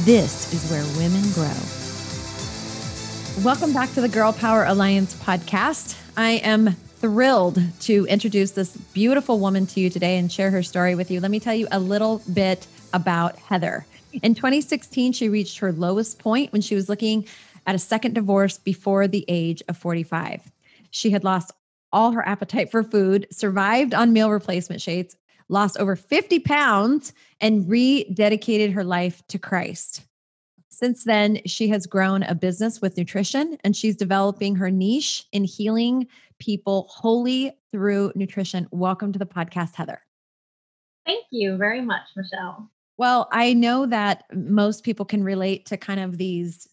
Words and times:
This 0.00 0.52
is 0.54 0.70
where 0.70 0.82
women 0.96 1.22
grow. 1.32 1.52
Welcome 3.44 3.74
back 3.74 3.92
to 3.92 4.00
the 4.00 4.08
Girl 4.08 4.32
Power 4.32 4.64
Alliance 4.64 5.14
podcast. 5.14 6.00
I 6.16 6.40
am 6.42 6.72
thrilled 6.72 7.60
to 7.80 8.06
introduce 8.06 8.52
this 8.52 8.74
beautiful 8.94 9.38
woman 9.38 9.66
to 9.66 9.80
you 9.80 9.90
today 9.90 10.16
and 10.16 10.32
share 10.32 10.50
her 10.50 10.62
story 10.62 10.94
with 10.94 11.10
you. 11.10 11.20
Let 11.20 11.30
me 11.30 11.38
tell 11.38 11.54
you 11.54 11.68
a 11.70 11.78
little 11.78 12.22
bit 12.32 12.66
about 12.94 13.38
Heather. 13.38 13.84
In 14.22 14.34
2016, 14.34 15.12
she 15.12 15.28
reached 15.28 15.58
her 15.58 15.72
lowest 15.72 16.18
point 16.18 16.52
when 16.52 16.62
she 16.62 16.74
was 16.74 16.88
looking 16.88 17.26
at 17.66 17.74
a 17.74 17.78
second 17.78 18.14
divorce 18.14 18.56
before 18.56 19.06
the 19.06 19.26
age 19.28 19.62
of 19.68 19.76
45. 19.76 20.40
She 20.90 21.10
had 21.10 21.22
lost 21.22 21.52
all 21.92 22.12
her 22.12 22.26
appetite 22.26 22.70
for 22.70 22.82
food, 22.82 23.26
survived 23.30 23.92
on 23.92 24.14
meal 24.14 24.30
replacement 24.30 24.80
shakes, 24.80 25.16
lost 25.52 25.78
over 25.78 25.94
50 25.94 26.40
pounds, 26.40 27.12
and 27.40 27.66
rededicated 27.66 28.72
her 28.72 28.82
life 28.82 29.22
to 29.28 29.38
Christ. 29.38 30.02
Since 30.70 31.04
then, 31.04 31.40
she 31.46 31.68
has 31.68 31.86
grown 31.86 32.22
a 32.22 32.34
business 32.34 32.80
with 32.80 32.96
nutrition 32.96 33.58
and 33.62 33.76
she's 33.76 33.94
developing 33.94 34.56
her 34.56 34.70
niche 34.70 35.26
in 35.30 35.44
healing 35.44 36.08
people 36.38 36.86
wholly 36.88 37.52
through 37.70 38.12
nutrition. 38.14 38.66
Welcome 38.72 39.12
to 39.12 39.18
the 39.18 39.26
podcast, 39.26 39.74
Heather. 39.74 40.00
Thank 41.04 41.26
you 41.30 41.56
very 41.56 41.82
much, 41.82 42.02
Michelle. 42.16 42.70
Well, 42.96 43.28
I 43.32 43.52
know 43.52 43.86
that 43.86 44.24
most 44.34 44.84
people 44.84 45.04
can 45.04 45.22
relate 45.22 45.66
to 45.66 45.76
kind 45.76 46.00
of 46.00 46.18
these 46.18 46.66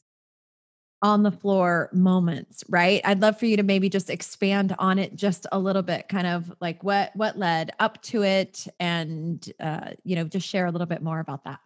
on 1.01 1.23
the 1.23 1.31
floor 1.31 1.89
moments, 1.93 2.63
right? 2.69 3.01
I'd 3.05 3.21
love 3.21 3.39
for 3.39 3.45
you 3.45 3.57
to 3.57 3.63
maybe 3.63 3.89
just 3.89 4.09
expand 4.09 4.75
on 4.79 4.99
it 4.99 5.15
just 5.15 5.47
a 5.51 5.59
little 5.59 5.81
bit, 5.81 6.09
kind 6.09 6.27
of 6.27 6.51
like 6.59 6.83
what 6.83 7.15
what 7.15 7.37
led 7.37 7.71
up 7.79 8.01
to 8.03 8.23
it, 8.23 8.67
and 8.79 9.51
uh, 9.59 9.91
you 10.03 10.15
know, 10.15 10.25
just 10.25 10.47
share 10.47 10.65
a 10.65 10.71
little 10.71 10.87
bit 10.87 11.01
more 11.01 11.19
about 11.19 11.45
that. 11.45 11.59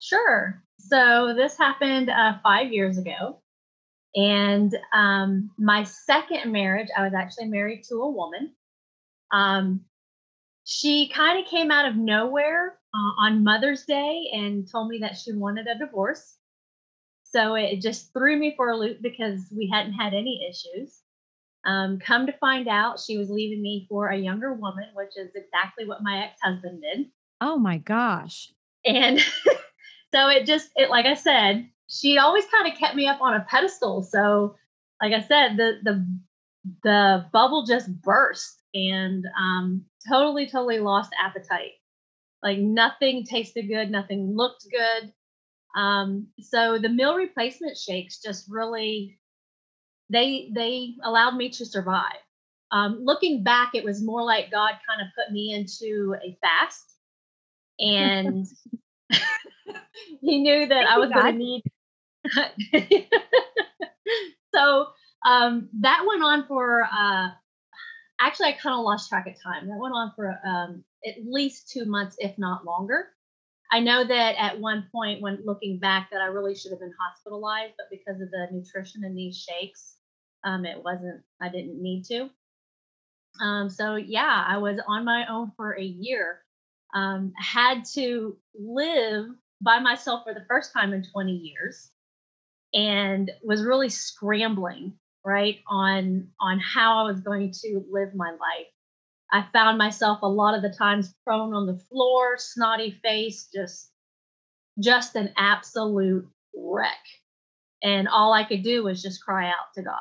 Sure. 0.00 0.62
So 0.78 1.34
this 1.36 1.56
happened 1.56 2.10
uh, 2.10 2.34
five 2.42 2.72
years 2.72 2.98
ago, 2.98 3.40
and 4.16 4.76
um, 4.92 5.50
my 5.58 5.84
second 5.84 6.50
marriage, 6.50 6.88
I 6.96 7.02
was 7.02 7.14
actually 7.14 7.46
married 7.46 7.84
to 7.84 7.96
a 7.96 8.10
woman. 8.10 8.52
Um, 9.32 9.82
she 10.64 11.08
kind 11.08 11.38
of 11.38 11.46
came 11.46 11.70
out 11.70 11.86
of 11.86 11.96
nowhere 11.96 12.78
uh, 12.92 13.22
on 13.22 13.44
Mother's 13.44 13.84
Day 13.84 14.28
and 14.32 14.68
told 14.68 14.88
me 14.88 14.98
that 14.98 15.16
she 15.16 15.32
wanted 15.32 15.68
a 15.68 15.78
divorce. 15.78 16.35
So 17.36 17.54
it 17.54 17.82
just 17.82 18.14
threw 18.14 18.34
me 18.34 18.54
for 18.56 18.70
a 18.70 18.76
loop 18.78 19.02
because 19.02 19.42
we 19.54 19.70
hadn't 19.70 19.92
had 19.92 20.14
any 20.14 20.48
issues. 20.48 21.02
Um, 21.66 21.98
come 21.98 22.26
to 22.26 22.32
find 22.32 22.66
out, 22.66 22.98
she 22.98 23.18
was 23.18 23.28
leaving 23.28 23.60
me 23.60 23.84
for 23.90 24.08
a 24.08 24.16
younger 24.16 24.54
woman, 24.54 24.86
which 24.94 25.18
is 25.18 25.32
exactly 25.34 25.84
what 25.84 26.02
my 26.02 26.24
ex 26.24 26.40
husband 26.42 26.80
did. 26.80 27.08
Oh 27.42 27.58
my 27.58 27.76
gosh. 27.76 28.50
And 28.86 29.18
so 30.14 30.28
it 30.28 30.46
just, 30.46 30.70
it 30.76 30.88
like 30.88 31.04
I 31.04 31.12
said, 31.12 31.68
she 31.88 32.16
always 32.16 32.46
kind 32.46 32.72
of 32.72 32.78
kept 32.78 32.96
me 32.96 33.06
up 33.06 33.20
on 33.20 33.34
a 33.34 33.46
pedestal. 33.46 34.02
So, 34.02 34.56
like 35.02 35.12
I 35.12 35.20
said, 35.20 35.58
the 35.58 35.72
the 35.82 36.18
the 36.84 37.26
bubble 37.34 37.66
just 37.66 38.00
burst 38.00 38.62
and 38.72 39.26
um, 39.38 39.84
totally, 40.08 40.46
totally 40.46 40.78
lost 40.78 41.12
appetite. 41.22 41.72
Like 42.42 42.58
nothing 42.58 43.24
tasted 43.24 43.68
good, 43.68 43.90
nothing 43.90 44.34
looked 44.34 44.64
good. 44.70 45.12
Um, 45.76 46.28
so 46.40 46.78
the 46.78 46.88
meal 46.88 47.14
replacement 47.14 47.76
shakes 47.76 48.20
just 48.20 48.46
really 48.48 49.18
they 50.10 50.50
they 50.54 50.94
allowed 51.02 51.36
me 51.36 51.50
to 51.50 51.66
survive. 51.66 52.18
Um, 52.72 53.00
looking 53.04 53.44
back, 53.44 53.74
it 53.74 53.84
was 53.84 54.02
more 54.02 54.24
like 54.24 54.50
God 54.50 54.72
kind 54.88 55.00
of 55.00 55.08
put 55.16 55.32
me 55.32 55.52
into 55.52 56.16
a 56.24 56.36
fast, 56.40 56.94
and 57.78 58.46
He 60.20 60.38
knew 60.38 60.66
that 60.66 60.68
Thank 60.68 60.88
I 60.88 60.98
was 60.98 61.10
going 61.10 61.32
to 61.32 61.38
need. 61.38 61.62
so 64.54 64.86
um, 65.24 65.68
that 65.80 66.04
went 66.06 66.22
on 66.22 66.46
for. 66.46 66.82
Uh, 66.84 67.28
actually, 68.20 68.48
I 68.48 68.52
kind 68.52 68.74
of 68.74 68.84
lost 68.84 69.08
track 69.08 69.26
of 69.26 69.34
time. 69.42 69.68
That 69.68 69.78
went 69.78 69.94
on 69.94 70.12
for 70.16 70.38
um, 70.46 70.84
at 71.06 71.14
least 71.24 71.70
two 71.70 71.84
months, 71.84 72.16
if 72.18 72.36
not 72.38 72.64
longer. 72.64 73.08
I 73.76 73.80
know 73.80 74.06
that 74.06 74.36
at 74.38 74.58
one 74.58 74.88
point, 74.90 75.20
when 75.20 75.44
looking 75.44 75.78
back, 75.78 76.08
that 76.10 76.22
I 76.22 76.28
really 76.28 76.54
should 76.54 76.70
have 76.70 76.80
been 76.80 76.94
hospitalized, 76.98 77.74
but 77.76 77.90
because 77.90 78.22
of 78.22 78.30
the 78.30 78.48
nutrition 78.50 79.04
in 79.04 79.14
these 79.14 79.36
shakes, 79.36 79.96
um, 80.44 80.64
it 80.64 80.82
wasn't. 80.82 81.20
I 81.42 81.50
didn't 81.50 81.82
need 81.82 82.04
to. 82.04 82.30
Um, 83.38 83.68
so 83.68 83.96
yeah, 83.96 84.46
I 84.48 84.56
was 84.56 84.80
on 84.88 85.04
my 85.04 85.26
own 85.28 85.52
for 85.58 85.72
a 85.72 85.82
year. 85.82 86.40
Um, 86.94 87.34
had 87.38 87.84
to 87.92 88.38
live 88.58 89.26
by 89.60 89.78
myself 89.78 90.24
for 90.24 90.32
the 90.32 90.46
first 90.48 90.72
time 90.72 90.94
in 90.94 91.02
20 91.02 91.32
years, 91.32 91.90
and 92.72 93.30
was 93.42 93.62
really 93.62 93.90
scrambling 93.90 94.94
right 95.22 95.58
on 95.68 96.28
on 96.40 96.60
how 96.60 97.04
I 97.04 97.10
was 97.10 97.20
going 97.20 97.52
to 97.60 97.84
live 97.90 98.14
my 98.14 98.30
life. 98.30 98.72
I 99.32 99.46
found 99.52 99.78
myself 99.78 100.20
a 100.22 100.28
lot 100.28 100.54
of 100.54 100.62
the 100.62 100.74
times 100.76 101.14
prone 101.24 101.54
on 101.54 101.66
the 101.66 101.78
floor, 101.90 102.36
snotty 102.38 102.98
face, 103.02 103.48
just 103.52 103.90
just 104.78 105.16
an 105.16 105.32
absolute 105.36 106.28
wreck. 106.54 106.92
And 107.82 108.08
all 108.08 108.32
I 108.32 108.44
could 108.44 108.62
do 108.62 108.84
was 108.84 109.02
just 109.02 109.24
cry 109.24 109.48
out 109.48 109.72
to 109.74 109.82
God. 109.82 109.96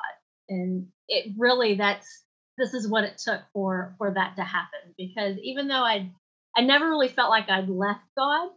And 0.50 0.88
it 1.08 1.34
really 1.38 1.76
that's 1.76 2.24
this 2.58 2.74
is 2.74 2.88
what 2.88 3.04
it 3.04 3.18
took 3.18 3.42
for 3.54 3.96
for 3.98 4.14
that 4.14 4.36
to 4.38 4.44
happen 4.44 4.94
because 4.98 5.38
even 5.44 5.68
though 5.68 5.84
I 5.84 6.12
I 6.56 6.62
never 6.62 6.88
really 6.88 7.10
felt 7.10 7.30
like 7.30 7.50
I'd 7.50 7.68
left 7.68 8.02
God, 8.18 8.50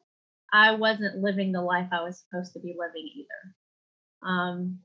I 0.53 0.75
wasn't 0.77 1.23
living 1.23 1.53
the 1.53 1.63
life 1.63 1.89
I 1.93 2.03
was 2.03 2.23
supposed 2.23 2.53
to 2.53 2.61
be 2.61 2.77
living 2.79 3.11
either. 3.17 4.29
Um 4.31 4.79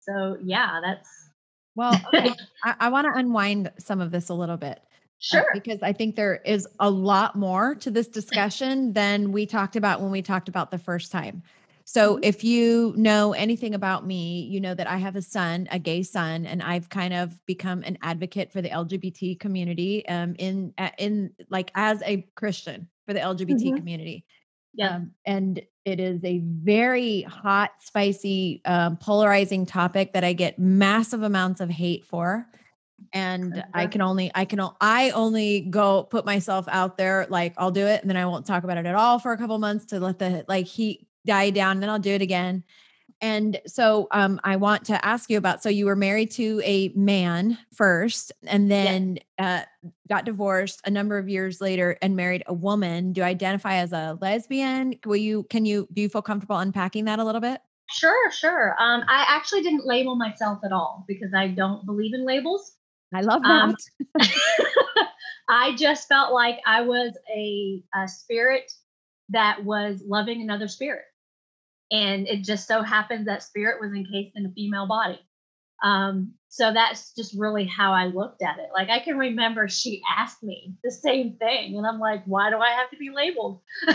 so 0.00 0.36
yeah, 0.42 0.80
that's 0.84 1.08
well, 1.78 1.94
okay. 2.12 2.34
I, 2.64 2.74
I 2.80 2.88
want 2.88 3.06
to 3.06 3.16
unwind 3.16 3.70
some 3.78 4.00
of 4.00 4.10
this 4.10 4.28
a 4.30 4.34
little 4.34 4.56
bit. 4.56 4.82
Sure. 5.20 5.40
Uh, 5.40 5.44
because 5.52 5.82
I 5.82 5.92
think 5.92 6.16
there 6.16 6.36
is 6.44 6.66
a 6.78 6.90
lot 6.90 7.36
more 7.36 7.74
to 7.76 7.90
this 7.90 8.08
discussion 8.20 8.92
than 8.92 9.32
we 9.32 9.46
talked 9.46 9.76
about 9.76 10.00
when 10.00 10.10
we 10.10 10.22
talked 10.22 10.48
about 10.48 10.70
the 10.70 10.78
first 10.78 11.12
time. 11.12 11.42
So, 11.84 12.16
mm-hmm. 12.16 12.24
if 12.24 12.44
you 12.44 12.92
know 12.96 13.32
anything 13.32 13.74
about 13.74 14.06
me, 14.06 14.42
you 14.42 14.60
know 14.60 14.74
that 14.74 14.86
I 14.86 14.98
have 14.98 15.16
a 15.16 15.22
son, 15.22 15.66
a 15.70 15.78
gay 15.78 16.02
son, 16.02 16.44
and 16.44 16.62
I've 16.62 16.90
kind 16.90 17.14
of 17.14 17.44
become 17.46 17.82
an 17.82 17.96
advocate 18.02 18.52
for 18.52 18.60
the 18.60 18.68
LGBT 18.68 19.40
community 19.40 20.06
um, 20.06 20.34
in 20.38 20.74
in 20.98 21.32
like 21.48 21.70
as 21.74 22.02
a 22.04 22.28
Christian 22.34 22.88
for 23.06 23.14
the 23.14 23.20
LGBT 23.20 23.48
mm-hmm. 23.48 23.76
community. 23.76 24.26
Yeah. 24.74 24.96
Um, 24.96 25.12
and 25.24 25.62
it 25.86 25.98
is 25.98 26.22
a 26.24 26.40
very 26.44 27.22
hot, 27.22 27.70
spicy, 27.80 28.60
um, 28.66 28.98
polarizing 28.98 29.64
topic 29.64 30.12
that 30.12 30.22
I 30.22 30.34
get 30.34 30.58
massive 30.58 31.22
amounts 31.22 31.62
of 31.62 31.70
hate 31.70 32.04
for 32.04 32.46
and 33.12 33.64
i 33.74 33.86
can 33.86 34.00
only 34.00 34.30
i 34.34 34.44
can 34.44 34.60
i 34.80 35.10
only 35.10 35.60
go 35.62 36.04
put 36.04 36.24
myself 36.24 36.66
out 36.68 36.96
there 36.96 37.26
like 37.30 37.54
i'll 37.56 37.70
do 37.70 37.86
it 37.86 38.00
and 38.00 38.10
then 38.10 38.16
i 38.16 38.26
won't 38.26 38.46
talk 38.46 38.64
about 38.64 38.76
it 38.76 38.86
at 38.86 38.94
all 38.94 39.18
for 39.18 39.32
a 39.32 39.38
couple 39.38 39.58
months 39.58 39.84
to 39.84 40.00
let 40.00 40.18
the 40.18 40.44
like 40.48 40.66
heat 40.66 41.06
die 41.26 41.50
down 41.50 41.72
and 41.72 41.82
then 41.82 41.90
i'll 41.90 41.98
do 41.98 42.12
it 42.12 42.22
again 42.22 42.62
and 43.20 43.60
so 43.66 44.06
um, 44.10 44.40
i 44.44 44.56
want 44.56 44.84
to 44.84 45.04
ask 45.04 45.30
you 45.30 45.38
about 45.38 45.62
so 45.62 45.68
you 45.68 45.86
were 45.86 45.96
married 45.96 46.30
to 46.30 46.60
a 46.64 46.88
man 46.90 47.56
first 47.72 48.32
and 48.46 48.70
then 48.70 49.18
yes. 49.38 49.64
uh, 49.78 49.86
got 50.08 50.24
divorced 50.24 50.80
a 50.84 50.90
number 50.90 51.18
of 51.18 51.28
years 51.28 51.60
later 51.60 51.96
and 52.02 52.14
married 52.14 52.42
a 52.46 52.54
woman 52.54 53.12
do 53.12 53.20
you 53.20 53.24
identify 53.24 53.76
as 53.76 53.92
a 53.92 54.18
lesbian 54.20 54.94
will 55.06 55.16
you 55.16 55.44
can 55.44 55.64
you 55.64 55.88
do 55.92 56.02
you 56.02 56.08
feel 56.08 56.22
comfortable 56.22 56.58
unpacking 56.58 57.04
that 57.04 57.18
a 57.18 57.24
little 57.24 57.40
bit 57.40 57.60
Sure, 57.90 58.30
sure. 58.30 58.76
Um, 58.78 59.02
I 59.08 59.24
actually 59.28 59.62
didn't 59.62 59.86
label 59.86 60.14
myself 60.14 60.58
at 60.64 60.72
all 60.72 61.04
because 61.08 61.32
I 61.34 61.48
don't 61.48 61.86
believe 61.86 62.12
in 62.12 62.24
labels. 62.26 62.72
I 63.14 63.20
love 63.22 63.42
um, 63.44 63.74
that. 64.14 64.20
Um, 64.20 65.06
I 65.48 65.74
just 65.76 66.08
felt 66.08 66.32
like 66.32 66.58
I 66.66 66.82
was 66.82 67.16
a, 67.34 67.82
a 67.94 68.08
spirit 68.08 68.70
that 69.30 69.64
was 69.64 70.02
loving 70.06 70.42
another 70.42 70.68
spirit. 70.68 71.04
And 71.90 72.28
it 72.28 72.44
just 72.44 72.68
so 72.68 72.82
happens 72.82 73.26
that 73.26 73.42
spirit 73.42 73.80
was 73.80 73.92
encased 73.92 74.36
in 74.36 74.44
a 74.44 74.52
female 74.52 74.86
body. 74.86 75.20
Um, 75.82 76.34
so 76.48 76.72
that's 76.72 77.14
just 77.14 77.34
really 77.38 77.66
how 77.66 77.92
I 77.92 78.06
looked 78.06 78.42
at 78.42 78.58
it. 78.58 78.68
Like 78.74 78.90
I 78.90 78.98
can 78.98 79.16
remember 79.16 79.68
she 79.68 80.02
asked 80.16 80.42
me 80.42 80.74
the 80.82 80.90
same 80.90 81.36
thing, 81.36 81.76
and 81.76 81.86
I'm 81.86 82.00
like, 82.00 82.24
why 82.26 82.50
do 82.50 82.58
I 82.58 82.70
have 82.70 82.90
to 82.90 82.96
be 82.96 83.10
labeled? 83.14 83.60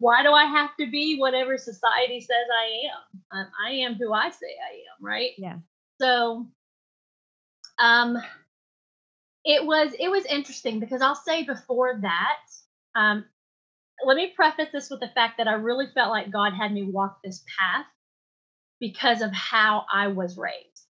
why 0.00 0.22
do 0.22 0.32
I 0.32 0.44
have 0.44 0.70
to 0.80 0.90
be 0.90 1.16
whatever 1.18 1.56
society 1.56 2.20
says 2.20 2.46
I 2.52 3.38
am? 3.38 3.46
I 3.64 3.70
am 3.72 3.94
who 3.94 4.12
I 4.12 4.30
say 4.30 4.46
I 4.46 4.74
am, 4.74 5.04
right? 5.04 5.30
Yeah. 5.38 5.58
So, 6.00 6.48
um, 7.82 8.16
it 9.44 9.66
was 9.66 9.92
it 9.98 10.08
was 10.08 10.24
interesting 10.26 10.78
because 10.78 11.02
I'll 11.02 11.16
say 11.16 11.42
before 11.42 11.98
that, 12.02 12.38
um, 12.94 13.24
let 14.06 14.16
me 14.16 14.32
preface 14.34 14.68
this 14.72 14.88
with 14.88 15.00
the 15.00 15.10
fact 15.14 15.38
that 15.38 15.48
I 15.48 15.54
really 15.54 15.86
felt 15.92 16.10
like 16.10 16.30
God 16.30 16.52
had 16.54 16.72
me 16.72 16.84
walk 16.84 17.18
this 17.22 17.44
path 17.58 17.86
because 18.80 19.20
of 19.20 19.32
how 19.32 19.84
I 19.92 20.08
was 20.08 20.38
raised, 20.38 20.86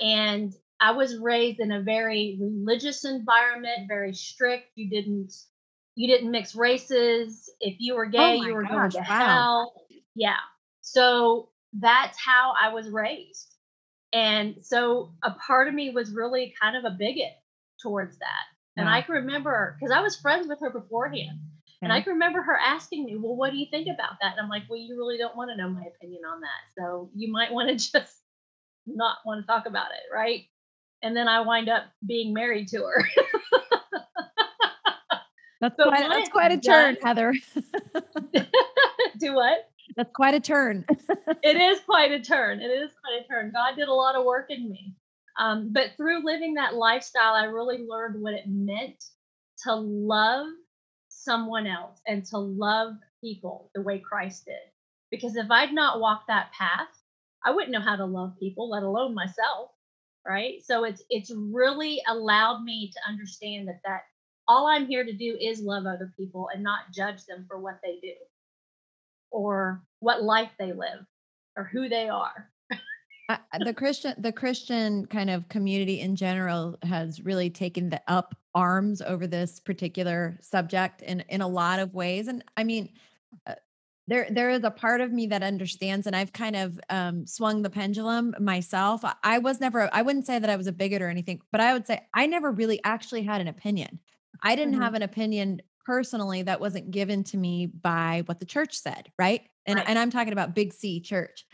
and 0.00 0.52
I 0.80 0.90
was 0.90 1.16
raised 1.18 1.60
in 1.60 1.70
a 1.70 1.82
very 1.82 2.36
religious 2.40 3.04
environment, 3.04 3.86
very 3.88 4.12
strict. 4.12 4.66
You 4.74 4.90
didn't 4.90 5.32
you 5.94 6.08
didn't 6.08 6.32
mix 6.32 6.56
races. 6.56 7.48
If 7.60 7.76
you 7.78 7.94
were 7.94 8.06
gay, 8.06 8.36
Oh 8.36 8.44
you 8.44 8.54
were 8.54 8.64
going 8.64 8.90
to 8.90 8.98
wow. 8.98 9.04
hell. 9.04 9.72
Yeah. 10.16 10.36
So 10.80 11.50
that's 11.72 12.18
how 12.18 12.54
I 12.60 12.74
was 12.74 12.90
raised. 12.90 13.53
And 14.14 14.56
so 14.62 15.12
a 15.24 15.32
part 15.32 15.68
of 15.68 15.74
me 15.74 15.90
was 15.90 16.12
really 16.12 16.54
kind 16.60 16.76
of 16.76 16.84
a 16.90 16.96
bigot 16.96 17.32
towards 17.82 18.16
that. 18.18 18.44
And 18.76 18.88
I 18.88 19.02
can 19.02 19.14
remember 19.16 19.76
because 19.78 19.92
I 19.94 20.00
was 20.00 20.16
friends 20.16 20.48
with 20.48 20.60
her 20.60 20.70
beforehand. 20.70 21.38
And 21.82 21.92
I 21.92 22.00
can 22.00 22.14
remember 22.14 22.40
her 22.40 22.56
asking 22.58 23.04
me, 23.04 23.16
Well, 23.16 23.36
what 23.36 23.50
do 23.50 23.58
you 23.58 23.66
think 23.70 23.88
about 23.92 24.12
that? 24.22 24.32
And 24.32 24.40
I'm 24.40 24.48
like, 24.48 24.62
Well, 24.70 24.78
you 24.78 24.96
really 24.96 25.18
don't 25.18 25.36
want 25.36 25.50
to 25.50 25.56
know 25.56 25.68
my 25.68 25.84
opinion 25.94 26.22
on 26.24 26.40
that. 26.40 26.72
So 26.78 27.10
you 27.14 27.30
might 27.30 27.52
want 27.52 27.68
to 27.68 27.74
just 27.92 28.22
not 28.86 29.18
want 29.26 29.42
to 29.42 29.46
talk 29.46 29.66
about 29.66 29.90
it. 29.90 30.14
Right. 30.14 30.44
And 31.02 31.14
then 31.14 31.28
I 31.28 31.40
wind 31.40 31.68
up 31.68 31.84
being 32.06 32.32
married 32.32 32.68
to 32.68 32.78
her. 32.78 33.04
That's 35.60 35.76
But 35.78 35.88
quite, 35.88 36.08
that's 36.10 36.28
quite 36.28 36.52
a 36.52 36.58
turn, 36.60 36.96
Heather. 37.02 37.32
do 39.18 39.34
what? 39.34 39.70
That's 39.96 40.12
quite 40.14 40.34
a 40.34 40.40
turn. 40.40 40.84
it 41.42 41.56
is 41.56 41.80
quite 41.80 42.12
a 42.12 42.20
turn. 42.20 42.60
It 42.60 42.70
is 42.70 42.90
quite 43.02 43.24
a 43.24 43.28
turn. 43.28 43.52
God 43.52 43.76
did 43.76 43.88
a 43.88 43.94
lot 43.94 44.16
of 44.16 44.24
work 44.24 44.46
in 44.50 44.68
me. 44.68 44.94
Um, 45.38 45.72
but 45.72 45.92
through 45.96 46.24
living 46.24 46.54
that 46.54 46.74
lifestyle, 46.74 47.34
I 47.34 47.44
really 47.44 47.84
learned 47.88 48.22
what 48.22 48.34
it 48.34 48.44
meant 48.46 49.02
to 49.64 49.74
love 49.74 50.46
someone 51.08 51.66
else 51.66 52.00
and 52.06 52.24
to 52.26 52.38
love 52.38 52.94
people 53.22 53.70
the 53.74 53.82
way 53.82 53.98
Christ 53.98 54.46
did. 54.46 54.54
Because 55.10 55.36
if 55.36 55.50
I'd 55.50 55.72
not 55.72 56.00
walked 56.00 56.28
that 56.28 56.52
path, 56.52 56.88
I 57.44 57.50
wouldn't 57.50 57.72
know 57.72 57.80
how 57.80 57.96
to 57.96 58.04
love 58.04 58.34
people, 58.38 58.70
let 58.70 58.82
alone 58.82 59.14
myself. 59.14 59.70
Right. 60.26 60.64
So 60.64 60.84
it's 60.84 61.02
it's 61.10 61.30
really 61.34 62.00
allowed 62.08 62.62
me 62.62 62.90
to 62.94 63.10
understand 63.10 63.68
that 63.68 63.80
that 63.84 64.04
all 64.48 64.66
I'm 64.66 64.86
here 64.86 65.04
to 65.04 65.12
do 65.12 65.36
is 65.38 65.60
love 65.60 65.84
other 65.84 66.14
people 66.16 66.48
and 66.52 66.62
not 66.62 66.92
judge 66.94 67.26
them 67.26 67.44
for 67.46 67.60
what 67.60 67.78
they 67.82 67.98
do 68.00 68.14
or 69.34 69.82
what 69.98 70.22
life 70.22 70.50
they 70.58 70.72
live 70.72 71.04
or 71.56 71.64
who 71.64 71.88
they 71.88 72.08
are. 72.08 72.50
The 73.58 73.74
Christian 73.74 74.14
the 74.18 74.32
Christian 74.32 75.06
kind 75.06 75.30
of 75.30 75.48
community 75.48 76.00
in 76.00 76.14
general 76.14 76.78
has 76.82 77.22
really 77.22 77.50
taken 77.50 77.88
the 77.88 78.00
up 78.06 78.34
arms 78.54 79.00
over 79.00 79.26
this 79.26 79.58
particular 79.60 80.38
subject 80.42 81.00
in 81.02 81.20
in 81.28 81.40
a 81.40 81.48
lot 81.48 81.78
of 81.80 81.94
ways 81.94 82.28
and 82.28 82.44
I 82.58 82.64
mean 82.64 82.90
uh, 83.46 83.54
there 84.06 84.28
there 84.30 84.50
is 84.50 84.62
a 84.62 84.70
part 84.70 85.00
of 85.00 85.10
me 85.10 85.26
that 85.28 85.42
understands 85.42 86.06
and 86.06 86.14
I've 86.14 86.34
kind 86.34 86.54
of 86.54 86.78
um 86.90 87.26
swung 87.26 87.62
the 87.62 87.70
pendulum 87.70 88.34
myself 88.38 89.02
I, 89.22 89.38
was 89.38 89.58
never 89.58 89.88
I 89.92 90.02
wouldn't 90.02 90.26
say 90.26 90.38
that 90.38 90.50
I 90.50 90.56
was 90.56 90.66
a 90.66 90.72
bigot 90.72 91.00
or 91.00 91.08
anything 91.08 91.40
but 91.50 91.62
I 91.62 91.72
would 91.72 91.86
say 91.86 92.06
I 92.12 92.26
never 92.26 92.52
really 92.52 92.78
actually 92.84 93.22
had 93.22 93.40
an 93.40 93.48
opinion 93.48 93.98
I 94.42 94.54
didn't 94.54 94.74
Mhm. 94.74 94.82
have 94.82 94.94
an 94.94 95.02
opinion 95.02 95.62
personally 95.84 96.42
that 96.42 96.60
wasn't 96.60 96.90
given 96.90 97.22
to 97.24 97.36
me 97.36 97.66
by 97.66 98.22
what 98.26 98.40
the 98.40 98.46
church 98.46 98.74
said 98.74 99.10
right 99.18 99.42
and 99.66 99.76
Right. 99.76 99.88
and 99.88 99.98
I'm 99.98 100.10
talking 100.10 100.32
about 100.32 100.54
big 100.54 100.72
C 100.72 101.00
church 101.00 101.44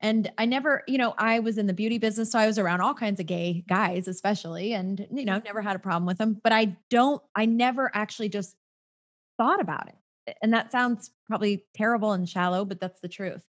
and 0.00 0.32
I 0.38 0.46
never, 0.46 0.82
you 0.86 0.98
know, 0.98 1.14
I 1.18 1.40
was 1.40 1.58
in 1.58 1.66
the 1.66 1.72
beauty 1.72 1.98
business, 1.98 2.32
so 2.32 2.38
I 2.38 2.46
was 2.46 2.58
around 2.58 2.80
all 2.80 2.94
kinds 2.94 3.20
of 3.20 3.26
gay 3.26 3.64
guys, 3.68 4.08
especially, 4.08 4.72
and 4.72 5.06
you 5.12 5.24
know, 5.24 5.34
mm-hmm. 5.34 5.44
never 5.44 5.62
had 5.62 5.76
a 5.76 5.80
problem 5.80 6.06
with 6.06 6.18
them. 6.18 6.40
But 6.42 6.52
I 6.52 6.76
don't, 6.90 7.22
I 7.34 7.46
never 7.46 7.90
actually 7.94 8.28
just 8.28 8.56
thought 9.38 9.60
about 9.60 9.88
it. 9.88 10.36
And 10.40 10.52
that 10.52 10.70
sounds 10.70 11.10
probably 11.26 11.64
terrible 11.74 12.12
and 12.12 12.28
shallow, 12.28 12.64
but 12.64 12.80
that's 12.80 13.00
the 13.00 13.08
truth. 13.08 13.42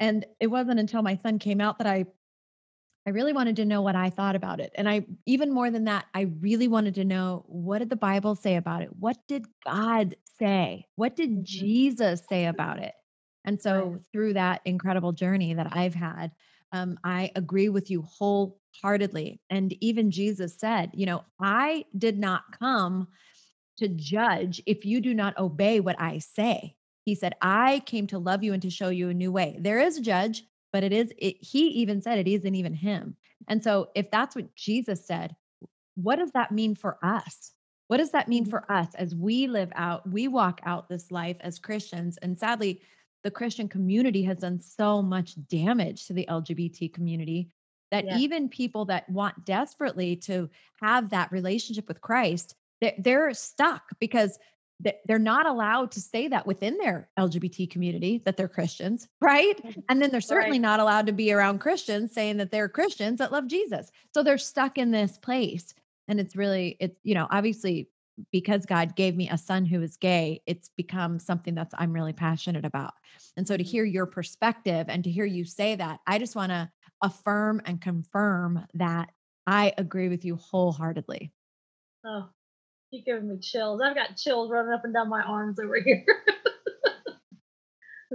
And 0.00 0.26
it 0.40 0.48
wasn't 0.48 0.80
until 0.80 1.02
my 1.02 1.18
son 1.22 1.38
came 1.38 1.60
out 1.60 1.78
that 1.78 1.86
I 1.86 2.06
I 3.06 3.10
really 3.10 3.32
wanted 3.32 3.56
to 3.56 3.64
know 3.64 3.82
what 3.82 3.94
I 3.94 4.10
thought 4.10 4.34
about 4.34 4.60
it. 4.60 4.72
And 4.74 4.88
I 4.88 5.06
even 5.26 5.52
more 5.52 5.70
than 5.70 5.84
that, 5.84 6.06
I 6.14 6.22
really 6.22 6.66
wanted 6.68 6.94
to 6.96 7.04
know 7.04 7.44
what 7.46 7.78
did 7.78 7.88
the 7.90 7.96
Bible 7.96 8.34
say 8.34 8.56
about 8.56 8.82
it? 8.82 8.96
What 8.96 9.18
did 9.28 9.46
God 9.64 10.16
say? 10.24 10.86
What 10.96 11.14
did 11.14 11.30
Mhm. 11.30 11.44
Jesus 11.44 12.22
say 12.28 12.46
about 12.46 12.80
it? 12.80 12.94
And 13.44 13.62
so 13.62 14.00
through 14.12 14.32
that 14.34 14.60
incredible 14.64 15.12
journey 15.12 15.54
that 15.54 15.76
I've 15.76 15.94
had, 15.94 16.32
um, 16.72 16.98
I 17.04 17.30
agree 17.36 17.68
with 17.68 17.90
you 17.90 18.02
wholeheartedly. 18.02 19.40
And 19.50 19.72
even 19.80 20.10
Jesus 20.10 20.58
said, 20.58 20.90
you 20.94 21.06
know, 21.06 21.24
I 21.40 21.84
did 21.96 22.18
not 22.18 22.42
come 22.58 23.06
to 23.78 23.88
judge 23.88 24.60
if 24.66 24.84
you 24.84 25.00
do 25.00 25.14
not 25.14 25.38
obey 25.38 25.80
what 25.80 26.00
I 26.00 26.18
say. 26.18 26.76
He 27.04 27.14
said, 27.14 27.34
I 27.40 27.80
came 27.86 28.06
to 28.08 28.18
love 28.18 28.42
you 28.42 28.52
and 28.52 28.62
to 28.62 28.70
show 28.70 28.88
you 28.88 29.08
a 29.08 29.14
new 29.14 29.30
way. 29.30 29.56
There 29.60 29.78
is 29.78 29.98
a 29.98 30.02
judge, 30.02 30.42
but 30.76 30.84
it 30.84 30.92
is, 30.92 31.10
it, 31.16 31.42
he 31.42 31.68
even 31.68 32.02
said 32.02 32.18
it 32.18 32.28
isn't 32.28 32.54
even 32.54 32.74
him. 32.74 33.16
And 33.48 33.64
so 33.64 33.88
if 33.94 34.10
that's 34.10 34.36
what 34.36 34.54
Jesus 34.56 35.06
said, 35.06 35.34
what 35.94 36.16
does 36.16 36.32
that 36.32 36.52
mean 36.52 36.74
for 36.74 36.98
us? 37.02 37.52
What 37.88 37.96
does 37.96 38.10
that 38.10 38.28
mean 38.28 38.44
Mhm. 38.44 38.50
for 38.50 38.70
us 38.70 38.94
as 38.94 39.14
we 39.14 39.46
live 39.46 39.72
out, 39.74 40.06
we 40.06 40.28
walk 40.28 40.60
out 40.64 40.86
this 40.86 41.10
life 41.10 41.38
as 41.40 41.58
Christians? 41.58 42.18
And 42.18 42.38
sadly, 42.38 42.82
the 43.24 43.30
Christian 43.30 43.70
community 43.70 44.22
has 44.24 44.36
done 44.36 44.60
so 44.60 45.00
much 45.00 45.36
damage 45.48 46.04
to 46.08 46.12
the 46.12 46.26
LGBT 46.28 46.92
community 46.92 47.48
that 47.90 48.04
Yeah. 48.04 48.18
even 48.18 48.50
people 48.50 48.84
that 48.84 49.08
want 49.08 49.46
desperately 49.46 50.14
to 50.16 50.50
have 50.82 51.08
that 51.08 51.32
relationship 51.32 51.88
with 51.88 52.02
Christ, 52.02 52.54
they're, 52.82 52.96
they're 52.98 53.32
stuck 53.32 53.98
because 53.98 54.38
they're 54.78 55.18
not 55.18 55.46
allowed 55.46 55.90
to 55.92 56.00
say 56.00 56.28
that 56.28 56.46
within 56.46 56.76
their 56.78 57.08
LGBT 57.16 57.66
community 57.66 58.22
that 58.24 58.36
they're 58.36 58.48
Christians, 58.48 59.08
right? 59.20 59.60
And 59.88 60.02
then 60.02 60.10
they're 60.10 60.20
certainly 60.20 60.58
Right. 60.58 60.58
not 60.58 60.80
allowed 60.80 61.06
to 61.06 61.12
be 61.12 61.32
around 61.32 61.60
Christians 61.60 62.12
saying 62.12 62.36
that 62.36 62.50
they're 62.50 62.68
Christians 62.68 63.18
that 63.18 63.32
love 63.32 63.46
Jesus. 63.46 63.90
So 64.14 64.22
they're 64.22 64.38
stuck 64.38 64.76
in 64.78 64.90
this 64.90 65.16
place. 65.18 65.74
And 66.08 66.20
it's 66.20 66.36
really, 66.36 66.76
it's, 66.78 67.00
you 67.02 67.14
know, 67.14 67.26
obviously 67.30 67.90
because 68.32 68.64
God 68.64 68.96
gave 68.96 69.14
me 69.14 69.28
a 69.28 69.36
son 69.36 69.66
who 69.66 69.82
is 69.82 69.96
gay, 69.96 70.42
it's 70.46 70.70
become 70.70 71.18
something 71.18 71.54
that's 71.54 71.74
I'm 71.76 71.92
really 71.92 72.14
passionate 72.14 72.64
about. 72.64 72.94
And 73.36 73.46
so 73.46 73.56
to 73.56 73.62
Mhm. 73.62 73.64
hear 73.64 73.84
your 73.84 74.06
perspective 74.06 74.86
and 74.88 75.04
to 75.04 75.10
hear 75.10 75.26
you 75.26 75.44
say 75.44 75.74
that, 75.76 76.00
I 76.06 76.18
just 76.18 76.36
want 76.36 76.50
to 76.50 76.70
affirm 77.02 77.60
and 77.66 77.80
confirm 77.80 78.66
that 78.74 79.10
I 79.46 79.74
agree 79.76 80.08
with 80.08 80.24
you 80.24 80.36
wholeheartedly. 80.36 81.32
Oh, 82.04 82.32
you're 83.04 83.16
giving 83.16 83.28
me 83.30 83.38
chills. 83.40 83.80
I've 83.82 83.94
got 83.94 84.16
chills 84.16 84.50
running 84.50 84.72
up 84.72 84.84
and 84.84 84.94
down 84.94 85.08
my 85.08 85.22
arms 85.22 85.58
over 85.58 85.80
here. 85.80 86.04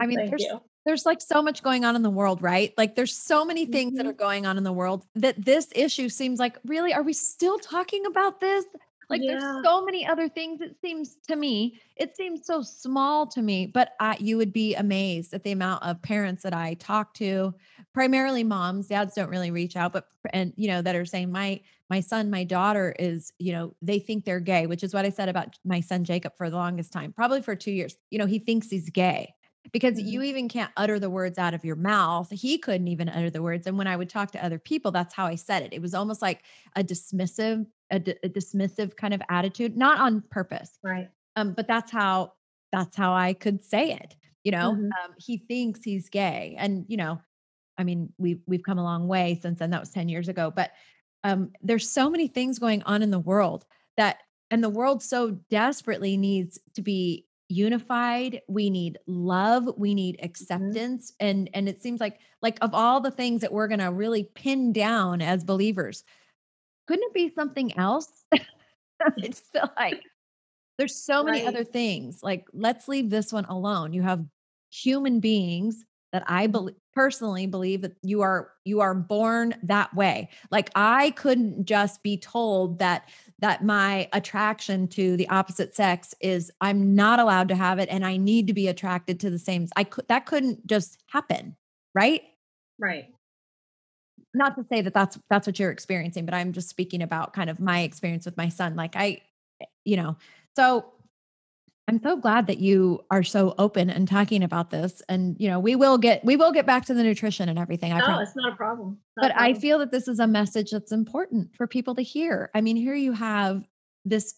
I 0.01 0.05
mean, 0.07 0.17
Thank 0.19 0.29
there's 0.29 0.43
you. 0.43 0.61
there's 0.85 1.05
like 1.05 1.21
so 1.21 1.41
much 1.41 1.61
going 1.61 1.83
on 1.85 1.95
in 1.95 2.01
the 2.01 2.09
world, 2.09 2.41
right? 2.41 2.73
Like 2.77 2.95
there's 2.95 3.15
so 3.15 3.43
many 3.45 3.65
things 3.65 3.93
that 3.97 4.05
Mhm. 4.05 4.09
are 4.09 4.13
going 4.13 4.45
on 4.45 4.57
in 4.57 4.63
the 4.63 4.71
world 4.71 5.05
that 5.15 5.35
this 5.43 5.67
issue 5.75 6.07
seems 6.09 6.39
like 6.39 6.57
really 6.65 6.93
are 6.93 7.03
we 7.03 7.13
still 7.13 7.59
talking 7.59 8.05
about 8.05 8.39
this? 8.39 8.65
Like 9.11 9.23
Yeah. 9.23 9.27
there's 9.27 9.45
so 9.65 9.83
many 9.85 10.07
other 10.07 10.29
things 10.29 10.61
it 10.61 10.77
seems 10.81 11.17
to 11.27 11.35
me. 11.35 11.81
It 11.97 12.15
seems 12.15 12.45
so 12.45 12.61
small 12.61 13.27
to 13.27 13.41
me, 13.41 13.67
but 13.67 13.91
I 13.99 14.17
you 14.19 14.37
would 14.37 14.53
be 14.53 14.73
amazed 14.75 15.33
at 15.33 15.43
the 15.43 15.51
amount 15.51 15.83
of 15.83 16.01
parents 16.01 16.43
that 16.43 16.53
I 16.53 16.75
talk 16.75 17.13
to, 17.15 17.53
primarily 17.93 18.43
moms, 18.43 18.87
dads 18.87 19.15
don't 19.15 19.29
really 19.29 19.51
reach 19.51 19.75
out, 19.75 19.93
but 19.93 20.07
and 20.33 20.53
you 20.55 20.67
know 20.67 20.81
that 20.81 20.95
are 20.95 21.05
saying 21.05 21.31
my 21.31 21.61
my 21.89 21.99
son, 21.99 22.29
my 22.29 22.45
daughter 22.45 22.95
is, 22.99 23.33
you 23.37 23.51
know, 23.51 23.75
they 23.81 23.99
think 23.99 24.23
they're 24.23 24.39
gay, 24.39 24.65
which 24.65 24.83
is 24.83 24.93
what 24.93 25.05
I 25.05 25.09
said 25.09 25.27
about 25.29 25.57
my 25.65 25.81
son 25.81 26.05
Jacob 26.05 26.33
for 26.37 26.49
the 26.49 26.55
longest 26.55 26.93
time, 26.93 27.11
probably 27.11 27.41
for 27.41 27.55
2 27.55 27.71
years. 27.71 27.97
You 28.11 28.19
know, 28.19 28.25
he 28.27 28.39
thinks 28.39 28.69
he's 28.69 28.89
gay 28.89 29.35
because 29.71 29.99
Mhm. 29.99 30.01
you 30.01 30.21
even 30.21 30.49
can't 30.49 30.71
utter 30.77 30.99
the 30.99 31.09
words 31.09 31.37
out 31.37 31.53
of 31.53 31.63
your 31.63 31.75
mouth. 31.75 32.29
He 32.31 32.57
couldn't 32.57 32.87
even 32.87 33.09
utter 33.09 33.29
the 33.29 33.41
words. 33.43 33.67
And 33.67 33.77
when 33.77 33.87
I 33.87 33.95
would 33.95 34.09
talk 34.09 34.31
to 34.31 34.43
other 34.43 34.59
people, 34.59 34.91
that's 34.91 35.13
how 35.13 35.25
I 35.27 35.35
said 35.35 35.63
it. 35.63 35.73
It 35.73 35.81
was 35.81 35.93
almost 35.93 36.21
like 36.21 36.43
a 36.75 36.83
dismissive, 36.83 37.65
a, 37.91 37.99
d- 37.99 38.15
a 38.23 38.29
dismissive 38.29 38.95
kind 38.97 39.13
of 39.13 39.21
attitude, 39.29 39.77
not 39.77 39.99
on 39.99 40.21
purpose. 40.21 40.79
Right. 40.83 41.11
Um, 41.35 41.53
but 41.53 41.67
that's 41.67 41.91
how 41.91 42.33
that's 42.71 42.95
how 42.95 43.13
I 43.13 43.33
could 43.33 43.63
say 43.63 43.93
it. 43.93 44.15
You 44.43 44.51
know, 44.51 44.69
Mhm. 44.69 44.97
um, 45.03 45.13
he 45.17 45.37
thinks 45.37 45.83
he's 45.83 46.09
gay, 46.09 46.55
and 46.57 46.85
you 46.89 46.97
know, 46.97 47.21
I 47.77 47.83
mean, 47.83 48.13
we've 48.17 48.41
we've 48.47 48.63
come 48.63 48.77
a 48.77 48.83
long 48.83 49.07
way 49.07 49.39
since 49.41 49.59
then. 49.59 49.69
That 49.71 49.79
was 49.79 49.91
ten 49.91 50.09
years 50.09 50.27
ago, 50.27 50.51
but 50.51 50.71
um, 51.23 51.51
there's 51.61 51.89
so 51.89 52.09
many 52.09 52.27
things 52.27 52.59
going 52.59 52.83
on 52.83 53.01
in 53.01 53.11
the 53.11 53.19
world 53.19 53.65
that, 53.97 54.23
and 54.49 54.63
the 54.63 54.69
world 54.69 55.03
so 55.03 55.31
desperately 55.49 56.17
needs 56.17 56.59
to 56.73 56.81
be 56.81 57.27
unified. 57.51 58.41
We 58.47 58.69
need 58.69 58.97
love. 59.07 59.69
We 59.77 59.93
need 59.93 60.17
mm-hmm. 60.17 60.25
acceptance, 60.25 61.13
and 61.19 61.49
and 61.53 61.69
it 61.69 61.81
seems 61.81 61.99
like 61.99 62.19
like 62.41 62.57
of 62.61 62.73
all 62.73 63.01
the 63.01 63.11
things 63.11 63.41
that 63.41 63.53
we're 63.53 63.67
gonna 63.67 63.91
really 63.91 64.23
pin 64.35 64.73
down 64.73 65.21
as 65.21 65.43
believers, 65.43 66.03
couldn't 66.87 67.05
it 67.05 67.13
be 67.13 67.29
something 67.33 67.77
else? 67.77 68.25
it's 69.17 69.41
feel 69.41 69.71
like 69.77 70.01
There's 70.77 70.95
so 70.95 71.23
many 71.23 71.39
Right. 71.41 71.47
other 71.47 71.63
things. 71.63 72.23
Like, 72.23 72.47
let's 72.53 72.87
leave 72.87 73.09
this 73.09 73.33
one 73.33 73.45
alone. 73.45 73.93
You 73.93 74.01
have 74.03 74.25
human 74.71 75.19
beings 75.19 75.85
that 76.11 76.23
I 76.27 76.47
believe 76.47 76.75
personally 76.93 77.47
believe 77.47 77.81
that 77.81 77.95
you 78.03 78.21
are 78.21 78.51
you 78.65 78.81
are 78.81 78.93
born 78.93 79.55
that 79.63 79.93
way. 79.95 80.29
Like 80.51 80.69
I 80.75 81.11
couldn't 81.11 81.65
just 81.65 82.03
be 82.03 82.17
told 82.17 82.79
that 82.79 83.07
that 83.39 83.63
my 83.63 84.09
attraction 84.13 84.87
to 84.89 85.15
the 85.17 85.27
opposite 85.29 85.75
sex 85.75 86.13
is 86.19 86.51
I'm 86.61 86.95
not 86.95 87.19
allowed 87.19 87.47
to 87.49 87.55
have 87.55 87.79
it 87.79 87.89
and 87.89 88.05
I 88.05 88.17
need 88.17 88.47
to 88.47 88.53
be 88.53 88.67
attracted 88.67 89.19
to 89.21 89.29
the 89.29 89.39
same. 89.39 89.67
I 89.75 89.83
could 89.85 90.07
that 90.09 90.25
couldn't 90.25 90.67
just 90.67 91.01
happen, 91.07 91.55
right? 91.95 92.21
Right. 92.79 93.05
not 94.33 94.55
to 94.55 94.65
say 94.71 94.81
that 94.81 94.93
that's 94.93 95.19
that's 95.29 95.47
what 95.47 95.59
you're 95.59 95.71
experiencing 95.71 96.25
but 96.25 96.33
i'm 96.33 96.51
just 96.53 96.69
speaking 96.69 97.01
about 97.01 97.33
kind 97.33 97.49
of 97.49 97.59
my 97.59 97.81
experience 97.81 98.25
with 98.25 98.37
my 98.37 98.49
son 98.49 98.75
like 98.75 98.95
i 98.95 99.21
eh, 99.61 99.65
you 99.85 99.97
know 99.97 100.15
so 100.55 100.85
i'm 101.91 102.01
so 102.01 102.15
glad 102.15 102.47
that 102.47 102.59
you 102.59 103.03
are 103.11 103.21
so 103.21 103.53
open 103.57 103.89
and 103.89 104.07
talking 104.07 104.43
about 104.43 104.69
this 104.69 105.01
and 105.09 105.35
you 105.39 105.49
know 105.49 105.59
we 105.59 105.75
will 105.75 105.97
get 105.97 106.23
we 106.23 106.37
will 106.37 106.51
get 106.53 106.65
back 106.65 106.85
to 106.85 106.93
the 106.93 107.03
nutrition 107.03 107.49
and 107.49 107.59
everything 107.59 107.91
i 107.91 107.99
Oh, 107.99 108.05
promise 108.05 108.29
it's 108.29 108.37
not 108.37 108.53
a 108.53 108.55
problem. 108.55 108.97
Not 109.17 109.31
a 109.31 109.33
but 109.33 109.41
i 109.41 109.53
feel 109.53 109.77
that 109.79 109.91
this 109.91 110.07
is 110.07 110.19
a 110.19 110.27
message 110.27 110.71
that's 110.71 110.93
important 110.93 111.53
for 111.55 111.67
people 111.67 111.93
to 111.95 112.01
hear 112.01 112.49
i 112.55 112.61
mean 112.61 112.77
here 112.77 112.95
you 112.95 113.11
have 113.11 113.67
this 114.05 114.35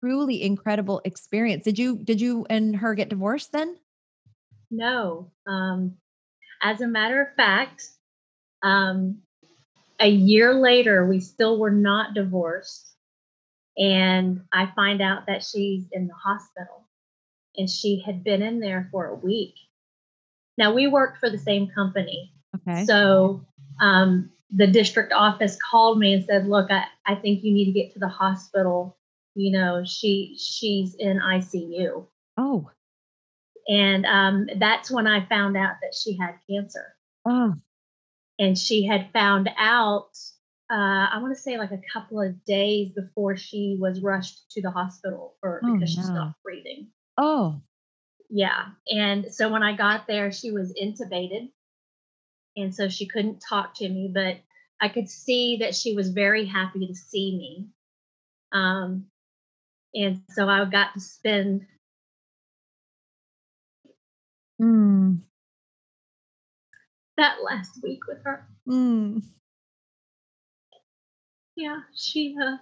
truly 0.00 0.42
incredible 0.42 1.00
experience 1.04 1.64
did 1.64 1.78
you 1.78 1.98
did 1.98 2.20
you 2.20 2.46
and 2.48 2.76
her 2.76 2.94
get 2.94 3.08
divorced 3.08 3.52
then 3.52 3.76
No. 4.70 5.32
Um, 5.46 5.96
as 6.62 6.80
a 6.80 6.86
matter 6.86 7.22
of 7.22 7.34
fact, 7.36 7.84
um, 8.62 9.18
a 10.00 10.08
year 10.08 10.54
later, 10.54 11.06
we 11.06 11.20
still 11.20 11.58
were 11.58 11.70
not 11.70 12.14
divorced. 12.14 12.95
And 13.78 14.42
I 14.52 14.70
find 14.74 15.02
out 15.02 15.26
that 15.26 15.44
she's 15.44 15.84
in 15.92 16.06
the 16.06 16.14
hospital 16.14 16.86
and 17.56 17.68
she 17.68 18.02
had 18.04 18.24
been 18.24 18.42
in 18.42 18.60
there 18.60 18.88
for 18.90 19.06
a 19.06 19.14
week. 19.14 19.54
Now, 20.58 20.72
we 20.72 20.86
worked 20.86 21.18
for 21.18 21.28
the 21.28 21.38
same 21.38 21.68
company. 21.68 22.32
okay 22.56 22.84
So 22.86 23.44
um, 23.80 24.30
the 24.50 24.66
district 24.66 25.12
office 25.12 25.58
called 25.70 25.98
me 25.98 26.14
and 26.14 26.24
said, 26.24 26.46
"Look, 26.46 26.70
I, 26.70 26.84
I 27.04 27.14
think 27.16 27.42
you 27.42 27.52
need 27.52 27.66
to 27.66 27.72
get 27.72 27.92
to 27.92 27.98
the 27.98 28.08
hospital. 28.08 28.96
You 29.34 29.52
know, 29.52 29.84
she 29.84 30.36
she's 30.38 30.94
in 30.94 31.18
ICU." 31.18 32.06
oh 32.38 32.70
And 33.68 34.06
um, 34.06 34.48
that's 34.58 34.90
when 34.90 35.06
I 35.06 35.26
found 35.26 35.56
out 35.56 35.74
that 35.82 35.94
she 35.94 36.16
had 36.16 36.36
cancer. 36.48 36.94
oh 37.26 37.54
And 38.38 38.56
she 38.56 38.86
had 38.86 39.10
found 39.12 39.50
out, 39.58 40.10
uh, 40.70 41.06
I 41.12 41.18
want 41.20 41.34
to 41.34 41.40
say 41.40 41.58
like 41.58 41.70
a 41.70 41.80
couple 41.92 42.20
of 42.20 42.44
days 42.44 42.90
before 42.90 43.36
she 43.36 43.76
was 43.80 44.00
rushed 44.00 44.50
to 44.52 44.62
the 44.62 44.70
hospital 44.70 45.36
for 45.40 45.60
Oh, 45.64 45.74
because 45.74 45.90
she 45.90 46.00
no. 46.00 46.06
stopped 46.06 46.42
breathing. 46.42 46.88
oh 47.18 47.60
Yeah. 48.28 48.66
And 48.88 49.32
so 49.32 49.48
when 49.50 49.62
I 49.62 49.76
got 49.76 50.06
there, 50.06 50.32
she 50.32 50.50
was 50.50 50.74
intubated. 50.80 51.50
And 52.56 52.74
so 52.74 52.88
she 52.88 53.06
couldn't 53.06 53.42
talk 53.48 53.74
to 53.76 53.88
me, 53.88 54.10
but 54.12 54.38
I 54.80 54.88
could 54.88 55.08
see 55.08 55.58
that 55.58 55.74
she 55.74 55.94
was 55.94 56.08
very 56.10 56.46
happy 56.46 56.86
to 56.86 56.94
see 56.94 57.36
me. 57.36 57.68
Um, 58.52 59.06
and 59.94 60.22
so 60.30 60.48
I 60.48 60.64
got 60.64 60.94
to 60.94 61.00
spend 61.00 61.66
mm, 64.60 65.18
that 67.16 67.36
last 67.42 67.78
week 67.82 68.00
with 68.08 68.18
her. 68.24 68.48
mm. 68.68 69.22
Yeah, 71.56 71.80
she 71.94 72.36
uh 72.40 72.58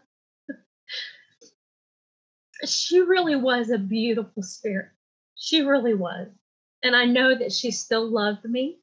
she 2.64 3.00
really 3.00 3.36
was 3.36 3.70
a 3.70 3.78
beautiful 3.78 4.42
spirit. 4.42 4.88
She 5.34 5.62
really 5.62 5.94
was. 5.94 6.28
And 6.82 6.94
I 6.94 7.04
know 7.04 7.34
that 7.34 7.52
she 7.52 7.72
still 7.72 8.08
loved 8.08 8.44
me. 8.44 8.78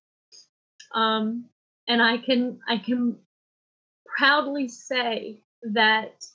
Um 0.94 1.46
and 1.88 2.02
I 2.02 2.18
can 2.18 2.60
I 2.68 2.78
can 2.78 3.18
proudly 4.18 4.68
say 4.68 5.42
that 5.64 6.26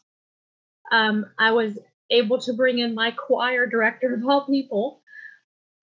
um 0.90 1.26
I 1.38 1.52
was 1.52 1.78
able 2.10 2.40
to 2.40 2.54
bring 2.54 2.78
in 2.78 2.94
my 2.94 3.10
choir 3.10 3.66
director 3.66 4.14
of 4.14 4.26
all 4.26 4.46
people. 4.46 5.02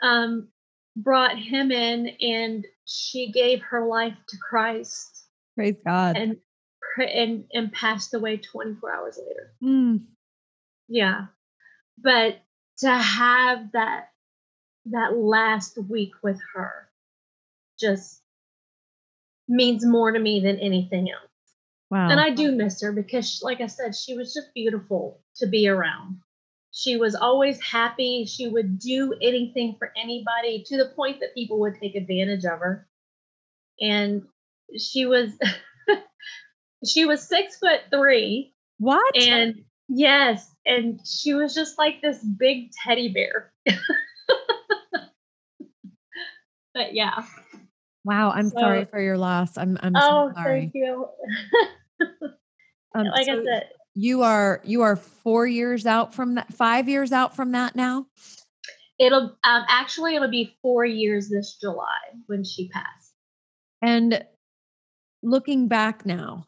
Um 0.02 0.48
brought 0.96 1.38
him 1.38 1.72
in 1.72 2.08
and 2.22 2.66
she 2.86 3.32
gave 3.32 3.62
her 3.62 3.86
life 3.86 4.18
to 4.30 4.38
Christ 4.38 5.26
praise 5.56 5.76
god 5.86 6.18
and 6.18 6.38
and 6.98 7.46
and 7.52 7.72
passed 7.72 8.14
away 8.14 8.38
24 8.38 8.94
hours 8.94 9.20
later. 9.26 9.54
Mm. 9.64 10.06
Yeah. 10.88 11.26
But 11.98 12.42
to 12.80 12.90
have 12.90 13.72
that 13.74 14.10
that 14.88 15.16
last 15.16 15.78
week 15.90 16.12
with 16.22 16.40
her 16.56 16.90
just 17.80 18.22
means 19.48 19.86
more 19.86 20.12
to 20.12 20.20
me 20.20 20.40
than 20.42 20.60
anything 20.60 21.10
else. 21.10 21.30
wow 21.90 22.10
And 22.10 22.20
I 22.20 22.32
do 22.32 22.52
miss 22.52 22.82
her 22.82 22.92
because 22.92 23.42
like 23.44 23.62
I 23.62 23.68
said 23.68 23.96
she 23.96 24.16
was 24.16 24.34
just 24.34 24.54
beautiful 24.54 25.22
to 25.38 25.48
be 25.48 25.68
around. 25.68 26.20
She 26.72 26.98
was 26.98 27.14
always 27.14 27.62
happy. 27.62 28.26
She 28.26 28.48
would 28.48 28.80
do 28.80 29.14
anything 29.22 29.76
for 29.78 29.92
anybody 29.96 30.64
to 30.68 30.78
the 30.78 30.92
point 30.96 31.20
that 31.20 31.36
people 31.36 31.60
would 31.60 31.76
take 31.80 31.96
advantage 31.96 32.46
of 32.46 32.60
her. 32.60 32.88
And 33.80 34.24
she 34.78 35.06
was 35.06 35.30
she 36.86 37.06
was 37.06 37.28
six 37.28 37.58
foot 37.58 37.82
three 37.92 38.54
what 38.80 39.16
and 39.16 39.64
yes, 39.88 40.54
and 40.66 41.00
she 41.06 41.34
was 41.34 41.54
just 41.54 41.78
like 41.78 42.02
this 42.02 42.24
big 42.24 42.72
teddy 42.72 43.14
bear. 43.14 43.54
but 46.74 46.94
yeah. 46.94 47.24
Wow, 48.06 48.32
I'm 48.32 48.50
sorry 48.50 48.86
for 48.86 49.00
your 49.00 49.18
loss. 49.18 49.58
I'm 49.58 49.78
I'm 49.82 49.96
Oh, 49.96 50.30
so 50.30 50.34
sorry. 50.36 50.60
Oh, 50.60 50.62
thank 50.62 50.74
you. 50.76 51.08
Um, 52.96 53.08
like 53.16 53.26
so 53.26 53.40
I 53.40 53.44
said, 53.46 53.70
you 53.96 54.24
are 54.24 54.60
you 54.66 54.82
are 54.82 54.96
four 54.96 55.48
years 55.48 55.86
out 55.86 56.14
from 56.14 56.36
that, 56.36 56.54
five 56.54 56.90
years 56.90 57.12
out 57.12 57.36
from 57.36 57.52
that 57.54 57.76
now. 57.76 58.08
it'll 59.00 59.38
um, 59.44 59.64
actually 59.70 60.16
it'll 60.16 60.30
be 60.30 60.58
four 60.62 60.84
years 60.84 61.30
this 61.30 61.58
July 61.62 62.00
when 62.26 62.44
she 62.44 62.68
passed. 62.70 63.14
And 63.82 64.26
looking 65.22 65.68
back 65.70 66.06
now 66.06 66.46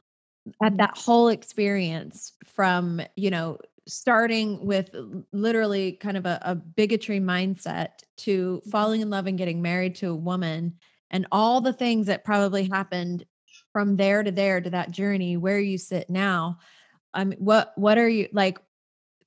at 0.62 0.74
Mhm. 0.74 0.78
that 0.78 0.98
whole 0.98 1.30
experience 1.30 2.34
from, 2.46 3.02
you 3.16 3.30
know, 3.30 3.58
starting 3.88 4.66
with 4.66 4.90
literally 5.32 5.94
kind 5.94 6.18
of 6.18 6.26
a, 6.26 6.40
a 6.42 6.56
bigotry 6.56 7.20
mindset 7.20 8.00
to 8.18 8.62
falling 8.72 9.02
in 9.02 9.10
love 9.10 9.28
and 9.28 9.38
getting 9.38 9.62
married 9.62 9.96
to 9.96 10.10
a 10.10 10.16
woman 10.16 10.76
and 11.12 11.28
all 11.32 11.62
the 11.62 11.74
things 11.74 12.08
that 12.08 12.24
probably 12.24 12.68
happened 12.68 13.26
from 13.72 13.96
there 13.96 14.24
to 14.24 14.32
there 14.32 14.60
to 14.60 14.70
that 14.72 14.92
journey 14.92 15.38
where 15.38 15.60
you 15.60 15.78
sit 15.78 16.10
now. 16.10 16.58
I 17.14 17.24
mean, 17.24 17.40
what 17.40 17.74
what 17.76 17.98
are 17.98 18.10
you 18.10 18.28
like 18.32 18.60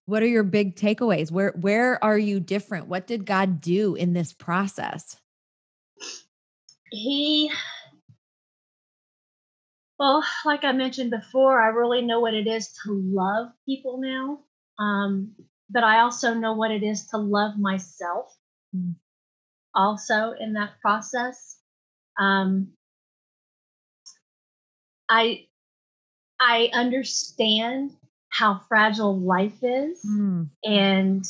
what 0.06 0.22
are 0.22 0.26
your 0.26 0.42
big 0.42 0.74
takeaways? 0.74 1.30
Where 1.30 1.52
where 1.60 2.02
are 2.02 2.18
you 2.18 2.40
different? 2.40 2.88
What 2.88 3.06
did 3.06 3.26
God 3.26 3.60
do 3.60 3.94
in 3.94 4.14
this 4.14 4.32
process? 4.32 5.16
He 6.90 7.52
well, 9.98 10.22
like 10.44 10.64
I 10.64 10.72
mentioned 10.72 11.10
before, 11.10 11.60
I 11.60 11.68
really 11.68 12.02
know 12.02 12.20
what 12.20 12.34
it 12.34 12.46
is 12.46 12.68
to 12.84 12.92
love 12.92 13.48
people 13.66 13.98
now. 13.98 14.40
Um, 14.78 15.34
but 15.70 15.84
I 15.84 16.00
also 16.00 16.34
know 16.34 16.54
what 16.54 16.70
it 16.70 16.82
is 16.82 17.06
to 17.08 17.18
love 17.18 17.58
myself 17.58 18.34
Mm. 18.76 18.96
also 19.74 20.32
in 20.32 20.52
that 20.52 20.78
process. 20.82 21.56
Um, 22.18 22.72
I 25.08 25.46
I 26.40 26.70
understand 26.72 27.96
how 28.28 28.58
fragile 28.68 29.18
life 29.18 29.62
is 29.62 30.04
Mm, 30.04 30.50
and 30.64 31.24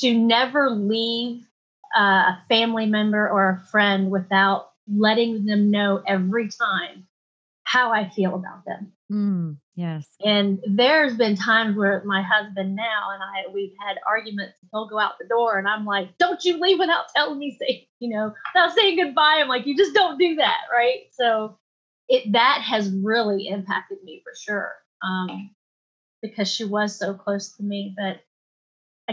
to 0.00 0.14
never 0.18 0.70
leave 0.70 1.46
a 1.94 2.36
family 2.48 2.86
member 2.86 3.28
or 3.28 3.50
a 3.50 3.66
friend 3.70 4.10
without 4.10 4.72
letting 4.86 5.46
them 5.46 5.70
know 5.70 6.02
every 6.06 6.48
time 6.48 7.06
how 7.76 7.92
I 7.92 8.08
feel 8.08 8.34
about 8.34 8.64
them. 8.64 8.92
mm, 9.12 9.56
yes. 9.74 10.08
And 10.24 10.60
there's 10.66 11.14
been 11.14 11.36
times 11.36 11.76
where 11.76 12.02
my 12.06 12.22
husband 12.22 12.74
now 12.74 13.10
and 13.12 13.22
I 13.22 13.52
we've 13.52 13.74
had 13.86 13.98
arguments. 14.06 14.54
He'll 14.72 14.88
go 14.88 14.98
out 14.98 15.18
the 15.20 15.28
door 15.28 15.58
and 15.58 15.68
I'm 15.68 15.84
like, 15.84 16.16
"Don't 16.18 16.42
you 16.42 16.58
leave 16.58 16.78
without 16.78 17.04
telling 17.14 17.38
me 17.38 17.56
say, 17.60 17.88
you 18.00 18.16
know, 18.16 18.32
without 18.54 18.74
saying 18.74 18.96
goodbye." 18.96 19.40
I'm 19.40 19.48
like, 19.48 19.66
"You 19.66 19.76
just 19.76 19.94
don't 19.94 20.18
do 20.18 20.36
that, 20.36 20.60
right?" 20.72 21.00
So 21.12 21.58
it 22.08 22.32
that 22.32 22.62
has 22.62 22.90
really 22.90 23.48
impacted 23.48 23.98
me 24.02 24.22
for 24.24 24.32
sure. 24.34 24.72
Um, 25.02 25.50
because 26.22 26.48
she 26.48 26.64
was 26.64 26.98
so 26.98 27.12
close 27.12 27.56
to 27.56 27.62
me, 27.62 27.94
but 27.96 28.20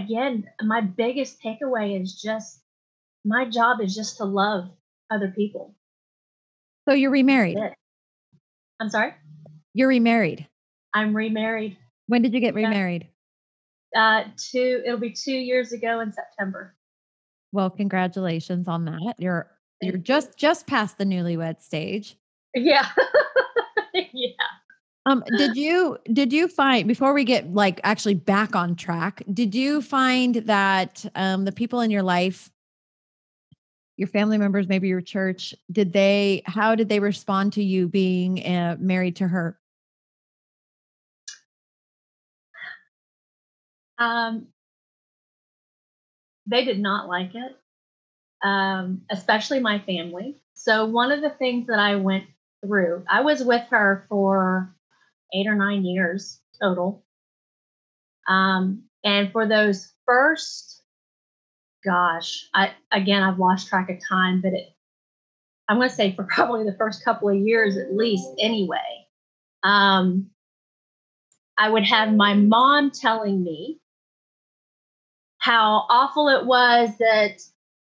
again, 0.01 0.45
my 0.61 0.79
biggest 0.79 1.43
takeaway 1.43 2.01
is 2.01 2.19
just 2.19 2.61
my 3.25 3.45
job 3.45 3.81
is 3.81 3.93
just 3.93 4.17
to 4.17 4.25
love 4.25 4.71
other 5.11 5.27
people. 5.27 5.75
So 6.87 6.93
you're 6.93 7.11
remarried. 7.11 7.57
I'm 8.79 8.89
sorry. 8.89 9.13
You're 9.73 9.87
remarried. 9.87 10.47
I'm 10.93 11.15
remarried. 11.15 11.77
When 12.07 12.21
did 12.21 12.33
you 12.33 12.39
get 12.39 12.53
remarried? 12.53 13.07
Uh, 13.95 14.23
two. 14.37 14.81
It'll 14.85 14.99
be 14.99 15.11
two 15.11 15.31
years 15.31 15.71
ago 15.71 15.99
in 15.99 16.11
September. 16.11 16.75
Well, 17.51 17.69
congratulations 17.69 18.67
on 18.67 18.85
that. 18.85 19.15
You're 19.17 19.47
you're 19.81 19.97
just 19.97 20.37
just 20.37 20.67
past 20.67 20.97
the 20.97 21.05
newlywed 21.05 21.61
stage. 21.61 22.17
Yeah. 22.55 22.87
yeah. 23.93 24.33
Um, 25.05 25.23
did 25.37 25.55
you 25.55 25.97
did 26.11 26.31
you 26.31 26.47
find 26.47 26.87
before 26.87 27.13
we 27.13 27.23
get 27.23 27.53
like 27.53 27.81
actually 27.83 28.15
back 28.15 28.55
on 28.55 28.75
track, 28.75 29.21
did 29.33 29.53
you 29.53 29.81
find 29.81 30.35
that 30.35 31.05
um 31.15 31.45
the 31.45 31.51
people 31.51 31.81
in 31.81 31.91
your 31.91 32.03
life, 32.03 32.49
your 33.97 34.07
family 34.07 34.37
members, 34.37 34.67
maybe 34.67 34.87
your 34.87 35.01
church, 35.01 35.53
did 35.71 35.93
they 35.93 36.41
how 36.45 36.75
did 36.75 36.89
they 36.89 36.99
respond 36.99 37.53
to 37.53 37.63
you 37.63 37.87
being 37.87 38.45
uh, 38.45 38.75
married 38.79 39.17
to 39.17 39.27
her? 39.27 39.59
Um 43.97 44.47
they 46.47 46.65
did 46.65 46.79
not 46.79 47.07
like 47.07 47.35
it. 47.35 47.57
Um, 48.43 49.03
especially 49.09 49.59
my 49.61 49.79
family. 49.79 50.35
So 50.53 50.85
one 50.85 51.11
of 51.11 51.21
the 51.21 51.29
things 51.29 51.67
that 51.67 51.79
I 51.79 51.95
went 51.95 52.25
through, 52.65 53.05
I 53.09 53.21
was 53.21 53.43
with 53.43 53.63
her 53.69 54.05
for 54.09 54.75
eight 55.33 55.47
or 55.47 55.55
nine 55.55 55.85
years 55.85 56.39
total. 56.61 57.03
Um, 58.27 58.83
and 59.03 59.31
for 59.31 59.47
those 59.47 59.91
first, 60.05 60.72
gosh, 61.85 62.47
I 62.53 62.73
again 62.91 63.23
I've 63.23 63.39
lost 63.39 63.67
track 63.67 63.89
of 63.89 63.97
time, 64.07 64.41
but 64.41 64.53
it 64.53 64.73
I'm 65.67 65.77
going 65.77 65.89
to 65.89 65.95
say 65.95 66.15
for 66.15 66.23
probably 66.29 66.65
the 66.65 66.77
first 66.77 67.03
couple 67.03 67.29
of 67.29 67.35
years 67.35 67.77
at 67.77 67.95
least, 67.95 68.27
anyway. 68.39 69.07
Um, 69.63 70.29
I 71.57 71.69
would 71.69 71.85
have 71.85 72.13
my 72.13 72.33
mom 72.33 72.91
telling 72.91 73.43
me 73.43 73.79
how 75.37 75.85
awful 75.89 76.29
it 76.29 76.45
was 76.45 76.89
that 76.99 77.41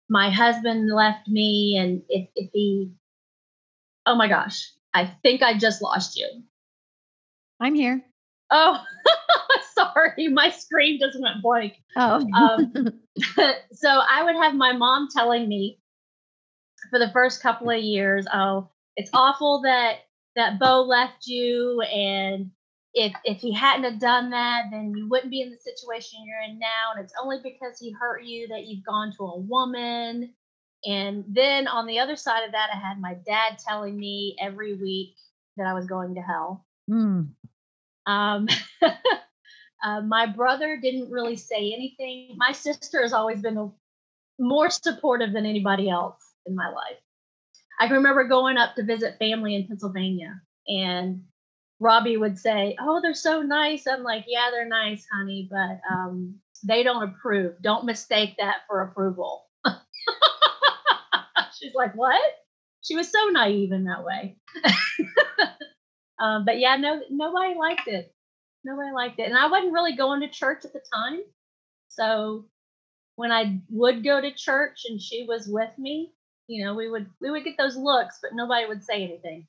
my 0.10 0.30
husband 0.30 0.90
left 0.94 1.28
me 1.28 1.78
and 1.78 2.02
if, 2.10 2.30
if 2.36 2.50
he 2.52 2.92
oh 4.06 4.16
my 4.16 4.28
gosh 4.28 4.72
i 4.94 5.06
think 5.06 5.44
i 5.44 5.56
just 5.56 5.82
lost 5.82 6.18
you 6.18 6.42
I'm 7.60 7.76
here. 7.76 8.02
Oh, 8.52 8.82
sorry, 9.80 10.28
my 10.28 10.50
screen 10.50 11.00
just 11.00 11.20
went 11.20 11.42
blank. 11.42 11.74
Oh. 11.96 12.26
um, 12.34 12.74
so 13.74 13.90
I 13.90 14.24
would 14.24 14.36
have 14.36 14.56
my 14.56 14.74
mom 14.74 15.08
telling 15.16 15.48
me 15.48 15.80
for 16.90 17.00
the 17.00 17.12
first 17.12 17.42
couple 17.42 17.70
of 17.70 17.82
years, 17.82 18.26
"Oh, 18.34 18.70
it's 18.96 19.12
awful 19.14 19.62
that 19.64 20.00
that 20.36 20.60
Bo 20.60 20.84
left 20.84 21.28
you, 21.28 21.82
and 21.82 22.52
if 22.94 23.14
if 23.24 23.40
he 23.40 23.54
hadn't 23.54 23.92
have 23.92 24.00
done 24.00 24.30
that, 24.32 24.66
then 24.72 24.94
you 24.96 25.08
wouldn't 25.10 25.32
be 25.32 25.42
in 25.42 25.52
the 25.52 25.58
situation 25.58 26.20
you're 26.26 26.42
in 26.42 26.60
now. 26.60 26.94
And 26.96 27.04
it's 27.04 27.14
only 27.22 27.38
because 27.44 27.80
he 27.80 27.92
hurt 27.92 28.24
you 28.24 28.48
that 28.50 28.66
you've 28.66 28.86
gone 28.86 29.14
to 29.18 29.24
a 29.24 29.40
woman." 29.40 30.34
And 30.86 31.26
then 31.28 31.68
on 31.68 31.88
the 31.88 32.00
other 32.00 32.16
side 32.16 32.46
of 32.46 32.54
that, 32.54 32.70
I 32.74 32.78
had 32.78 33.02
my 33.02 33.16
dad 33.26 33.58
telling 33.68 33.98
me 33.98 34.38
every 34.42 34.76
week 34.76 35.16
that 35.58 35.68
I 35.68 35.74
was 35.74 35.86
going 35.86 36.16
to 36.16 36.22
hell. 36.22 36.66
Mm. 36.90 37.32
Um, 38.06 38.48
uh, 39.84 40.02
my 40.02 40.26
brother 40.26 40.78
didn't 40.82 41.12
really 41.12 41.36
say 41.36 41.74
anything. 41.74 42.36
My 42.38 42.52
sister 42.52 43.02
has 43.02 43.14
always 43.14 43.42
been 43.42 43.72
more 44.40 44.70
supportive 44.70 45.34
than 45.34 45.46
anybody 45.46 45.90
else 45.90 46.22
in 46.46 46.56
my 46.56 46.68
life. 46.70 46.98
I 47.80 47.88
can 47.88 47.98
remember 47.98 48.26
going 48.26 48.58
up 48.58 48.76
to 48.76 48.84
visit 48.84 49.18
family 49.20 49.56
in 49.56 49.68
Pennsylvania, 49.68 50.42
and 50.68 51.24
Robbie 51.80 52.18
would 52.18 52.38
say, 52.38 52.76
"Oh, 52.80 53.00
they're 53.02 53.14
so 53.14 53.42
nice." 53.42 53.88
I'm 53.88 54.04
like, 54.04 54.26
"Yeah, 54.28 54.50
they're 54.52 54.68
nice, 54.68 55.06
honey, 55.12 55.48
but 55.50 55.80
um, 55.90 56.36
they 56.64 56.84
don't 56.84 57.04
approve. 57.04 57.56
Don't 57.62 57.86
mistake 57.86 58.36
that 58.40 58.58
for 58.68 58.82
approval." 58.82 59.46
She's 61.60 61.74
like, 61.74 61.96
"What?" 61.96 62.22
She 62.82 62.96
was 62.96 63.10
so 63.12 63.30
naive 63.30 63.72
in 63.72 63.86
that 63.86 64.04
way. 64.04 64.38
Um, 66.20 66.46
but 66.46 66.60
yeah, 66.60 66.76
no, 66.76 67.02
nobody 67.10 67.56
liked 67.56 67.88
it. 67.88 68.14
Nobody 68.64 68.92
liked 68.94 69.20
it, 69.20 69.30
and 69.30 69.38
I 69.38 69.48
wasn't 69.48 69.74
really 69.74 69.96
going 69.96 70.22
to 70.22 70.30
church 70.30 70.66
at 70.66 70.74
the 70.74 70.82
time. 70.94 71.22
So 71.88 72.46
when 73.16 73.32
I 73.32 73.60
would 73.70 74.04
go 74.04 74.22
to 74.22 74.34
church 74.34 74.82
and 74.90 75.02
she 75.02 75.26
was 75.28 75.48
with 75.48 75.72
me, 75.78 76.14
you 76.48 76.66
know, 76.66 76.74
we 76.74 76.90
would 76.90 77.08
we 77.22 77.32
would 77.32 77.44
get 77.44 77.58
those 77.58 77.78
looks, 77.78 78.20
but 78.22 78.32
nobody 78.34 78.66
would 78.66 78.84
say 78.84 79.04
anything. 79.04 79.48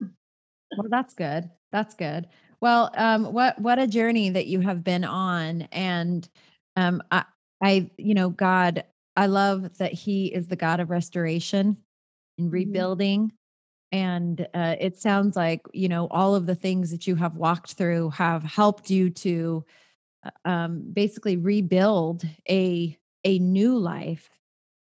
well, 0.00 0.88
that's 0.88 1.14
good. 1.14 1.50
That's 1.72 1.94
good. 1.94 2.28
Well, 2.60 2.90
um, 2.96 3.32
what 3.32 3.58
what 3.58 3.78
a 3.78 3.86
journey 3.86 4.30
that 4.30 4.46
you 4.46 4.60
have 4.60 4.84
been 4.84 5.04
on, 5.04 5.62
and 5.72 6.28
um, 6.76 7.02
I, 7.10 7.24
I, 7.62 7.90
you 7.96 8.14
know, 8.14 8.30
God, 8.30 8.84
I 9.16 9.26
love 9.26 9.78
that 9.78 9.92
He 9.92 10.26
is 10.26 10.46
the 10.46 10.56
God 10.56 10.80
of 10.80 10.90
restoration 10.90 11.76
and 12.38 12.46
mm-hmm. 12.46 12.54
rebuilding 12.54 13.32
and 13.92 14.46
uh, 14.54 14.76
it 14.78 14.98
sounds 14.98 15.36
like 15.36 15.62
you 15.72 15.88
know 15.88 16.06
all 16.10 16.34
of 16.34 16.46
the 16.46 16.54
things 16.54 16.90
that 16.90 17.06
you 17.06 17.16
have 17.16 17.36
walked 17.36 17.74
through 17.74 18.10
have 18.10 18.42
helped 18.42 18.90
you 18.90 19.10
to 19.10 19.64
uh, 20.24 20.48
um, 20.48 20.82
basically 20.92 21.36
rebuild 21.36 22.24
a 22.48 22.96
a 23.24 23.38
new 23.38 23.76
life. 23.78 24.30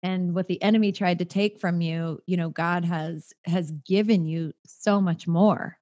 And 0.03 0.35
what 0.35 0.47
the 0.47 0.62
enemy 0.62 0.92
tried 0.92 1.19
to 1.19 1.25
take 1.25 1.59
from 1.59 1.81
you 1.81 2.21
you 2.27 2.37
know 2.37 2.51
god 2.51 2.85
has 2.85 3.33
has 3.45 3.71
given 3.87 4.25
you 4.27 4.53
so 4.64 5.01
much 5.01 5.27
more. 5.27 5.79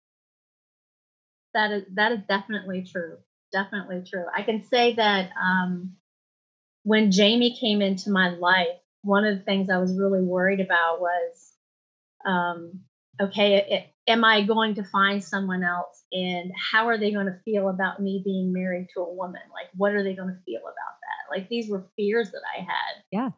That 1.54 1.70
is 1.70 1.84
that 1.94 2.12
is 2.12 2.20
definitely 2.28 2.82
true. 2.82 3.18
Definitely 3.52 4.02
true. 4.08 4.24
I 4.34 4.42
can 4.42 4.62
say 4.64 4.94
that 4.94 5.30
um 5.40 5.94
when 6.84 7.10
jamie 7.10 7.56
came 7.58 7.82
into 7.82 8.10
my 8.10 8.28
life 8.30 8.78
one 9.02 9.24
of 9.24 9.36
the 9.36 9.44
things 9.44 9.68
i 9.70 9.78
was 9.78 9.96
really 9.98 10.20
worried 10.20 10.60
about 10.60 11.00
was 11.00 11.52
um 12.24 12.80
okay, 13.20 13.56
it, 13.56 14.10
am 14.10 14.24
I 14.24 14.42
going 14.42 14.74
to 14.76 14.84
find 14.84 15.22
someone 15.22 15.62
else? 15.62 16.04
And 16.12 16.52
how 16.72 16.88
are 16.88 16.98
they 16.98 17.12
going 17.12 17.26
to 17.26 17.38
feel 17.44 17.68
about 17.68 18.00
me 18.00 18.22
being 18.24 18.52
married 18.52 18.88
to 18.94 19.00
a 19.00 19.12
woman? 19.12 19.42
Like, 19.52 19.70
what 19.74 19.92
are 19.92 20.02
they 20.02 20.14
going 20.14 20.28
to 20.28 20.42
feel 20.44 20.60
about 20.60 20.72
that? 20.74 21.36
Like, 21.36 21.48
these 21.48 21.68
were 21.68 21.86
fears 21.96 22.30
that 22.30 22.42
I 22.56 22.60
had. 22.60 23.02
Yeah. 23.10 23.30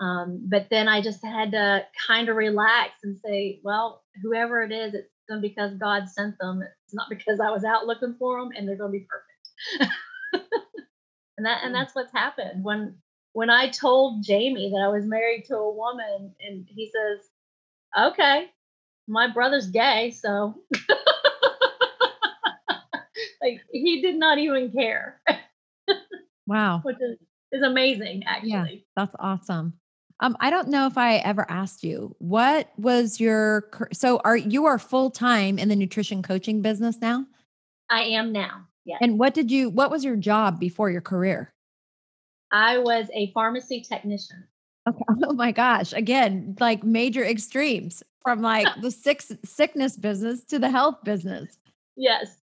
Um, 0.00 0.46
but 0.48 0.68
then 0.70 0.88
I 0.88 1.02
just 1.02 1.22
had 1.22 1.52
to 1.52 1.84
kind 2.06 2.28
of 2.28 2.36
relax 2.36 2.92
and 3.04 3.18
say, 3.18 3.60
well, 3.62 4.02
whoever 4.22 4.62
it 4.62 4.72
is, 4.72 4.94
it's 4.94 5.08
be 5.38 5.48
because 5.48 5.74
God 5.74 6.08
sent 6.08 6.38
them. 6.38 6.62
It's 6.62 6.94
not 6.94 7.08
because 7.08 7.40
I 7.40 7.50
was 7.50 7.64
out 7.64 7.86
looking 7.86 8.16
for 8.18 8.40
them, 8.40 8.50
and 8.56 8.66
they're 8.66 8.76
going 8.76 8.92
to 8.92 8.98
be 8.98 9.06
perfect. 9.08 9.94
and 11.36 11.46
that 11.46 11.60
and 11.64 11.74
that's 11.74 11.94
what's 11.94 12.12
happened 12.12 12.64
when 12.64 12.96
when 13.32 13.50
I 13.50 13.68
told 13.68 14.24
Jamie 14.24 14.70
that 14.70 14.82
I 14.82 14.88
was 14.88 15.04
married 15.04 15.44
to 15.46 15.56
a 15.56 15.72
woman, 15.72 16.34
and 16.40 16.66
he 16.68 16.90
says, 16.90 17.26
"Okay, 17.98 18.46
my 19.10 19.26
brother's 19.26 19.66
gay, 19.66 20.12
so 20.12 20.54
like 23.42 23.60
he 23.72 24.00
did 24.00 24.16
not 24.16 24.38
even 24.38 24.70
care. 24.70 25.20
wow. 26.46 26.80
Which 26.84 26.96
is, 27.00 27.18
is 27.52 27.62
amazing 27.62 28.22
actually. 28.26 28.50
Yeah, 28.50 28.66
that's 28.96 29.14
awesome. 29.18 29.74
Um, 30.20 30.36
I 30.38 30.50
don't 30.50 30.68
know 30.68 30.86
if 30.86 30.98
I 30.98 31.16
ever 31.16 31.44
asked 31.50 31.82
you 31.82 32.14
what 32.18 32.70
was 32.76 33.18
your 33.18 33.68
so 33.92 34.20
are 34.24 34.36
you 34.36 34.66
are 34.66 34.78
full 34.78 35.10
time 35.10 35.58
in 35.58 35.68
the 35.68 35.76
nutrition 35.76 36.22
coaching 36.22 36.62
business 36.62 36.98
now? 37.00 37.26
I 37.90 38.02
am 38.02 38.32
now. 38.32 38.66
Yeah. 38.84 38.98
And 39.00 39.18
what 39.18 39.34
did 39.34 39.50
you 39.50 39.70
what 39.70 39.90
was 39.90 40.04
your 40.04 40.16
job 40.16 40.60
before 40.60 40.90
your 40.90 41.00
career? 41.00 41.52
I 42.52 42.78
was 42.78 43.08
a 43.14 43.32
pharmacy 43.32 43.80
technician. 43.80 44.44
Okay. 44.88 45.04
Oh 45.24 45.32
my 45.32 45.52
gosh. 45.52 45.92
Again, 45.92 46.56
like 46.60 46.82
major 46.82 47.24
extremes 47.24 48.02
from 48.22 48.40
like 48.42 48.68
the 48.80 48.90
sick, 48.90 49.22
sickness 49.44 49.96
business 49.96 50.44
to 50.44 50.58
the 50.58 50.70
health 50.70 50.96
business. 51.04 51.58
Yes. 51.96 52.40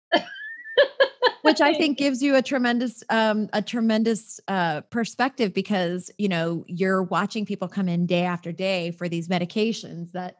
Which 1.41 1.62
I 1.62 1.74
think 1.74 1.98
gives 1.98 2.21
you 2.21 2.36
a 2.36 2.41
tremendous 2.41 3.04
um 3.10 3.50
a 3.54 3.62
tremendous 3.62 4.39
uh 4.48 4.82
perspective 4.82 5.54
because, 5.54 6.12
you 6.17 6.28
know, 6.28 6.65
you're 6.67 7.04
watching 7.04 7.45
people 7.45 7.67
come 7.67 7.88
in 7.88 8.06
day 8.06 8.24
after 8.24 8.52
day 8.52 8.91
for 8.91 9.08
these 9.08 9.28
medications 9.28 10.12
that 10.12 10.38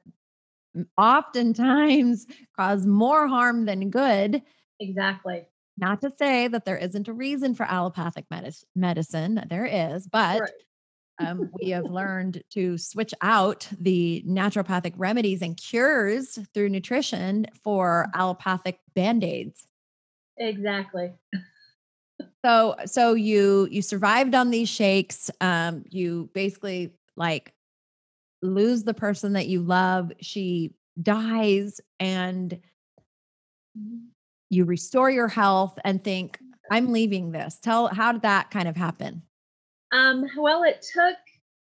oftentimes 0.98 2.28
cause 2.58 2.86
more 2.86 3.28
harm 3.28 3.66
than 3.66 3.90
good. 3.90 4.42
Exactly. 4.80 5.46
Not 5.78 6.02
to 6.02 6.12
say 6.12 6.48
that 6.48 6.66
there 6.66 6.78
isn't 6.78 7.08
a 7.08 7.14
reason 7.14 7.54
for 7.54 7.66
allopathic 7.66 8.26
medicine, 8.76 9.44
there 9.50 9.66
is, 9.66 10.08
but 10.08 10.42
right 10.42 10.52
um, 11.20 11.50
we 11.62 11.70
have 11.70 11.86
learned 11.90 12.42
to 12.52 12.78
switch 12.78 13.14
out 13.22 13.68
the 13.80 14.24
naturopathic 14.28 14.94
remedies 14.98 15.42
and 15.42 15.58
cures 15.58 16.38
through 16.54 16.70
nutrition 16.70 17.46
for 17.64 18.08
mm. 18.08 18.20
allopathic 18.20 18.80
band-aids 18.96 19.68
exactly 20.38 21.12
so 22.44 22.76
so 22.86 23.14
you 23.14 23.68
you 23.72 23.82
survived 23.82 24.36
on 24.36 24.50
these 24.50 24.70
shakes 24.70 25.32
um 25.42 25.84
you 25.90 26.30
basically 26.34 26.94
like 27.16 27.54
lose 28.42 28.84
the 28.84 28.94
person 28.94 29.34
that 29.34 29.48
you 29.48 29.62
love 29.62 30.12
she 30.22 30.74
dies 31.02 31.80
and 32.00 32.60
mm-hmm. 33.78 33.98
you 34.50 34.66
restore 34.66 35.10
your 35.10 35.28
health 35.28 35.78
and 35.84 36.04
think 36.04 36.40
I'm 36.72 36.92
leaving 36.92 37.32
this. 37.32 37.60
Tell 37.60 37.88
how 37.88 38.12
did 38.12 38.24
that 38.24 38.52
kind 38.52 38.68
of 38.68 38.76
happen? 38.76 39.22
Um, 39.92 40.26
well, 40.38 40.64
it 40.64 40.86
took 40.94 41.18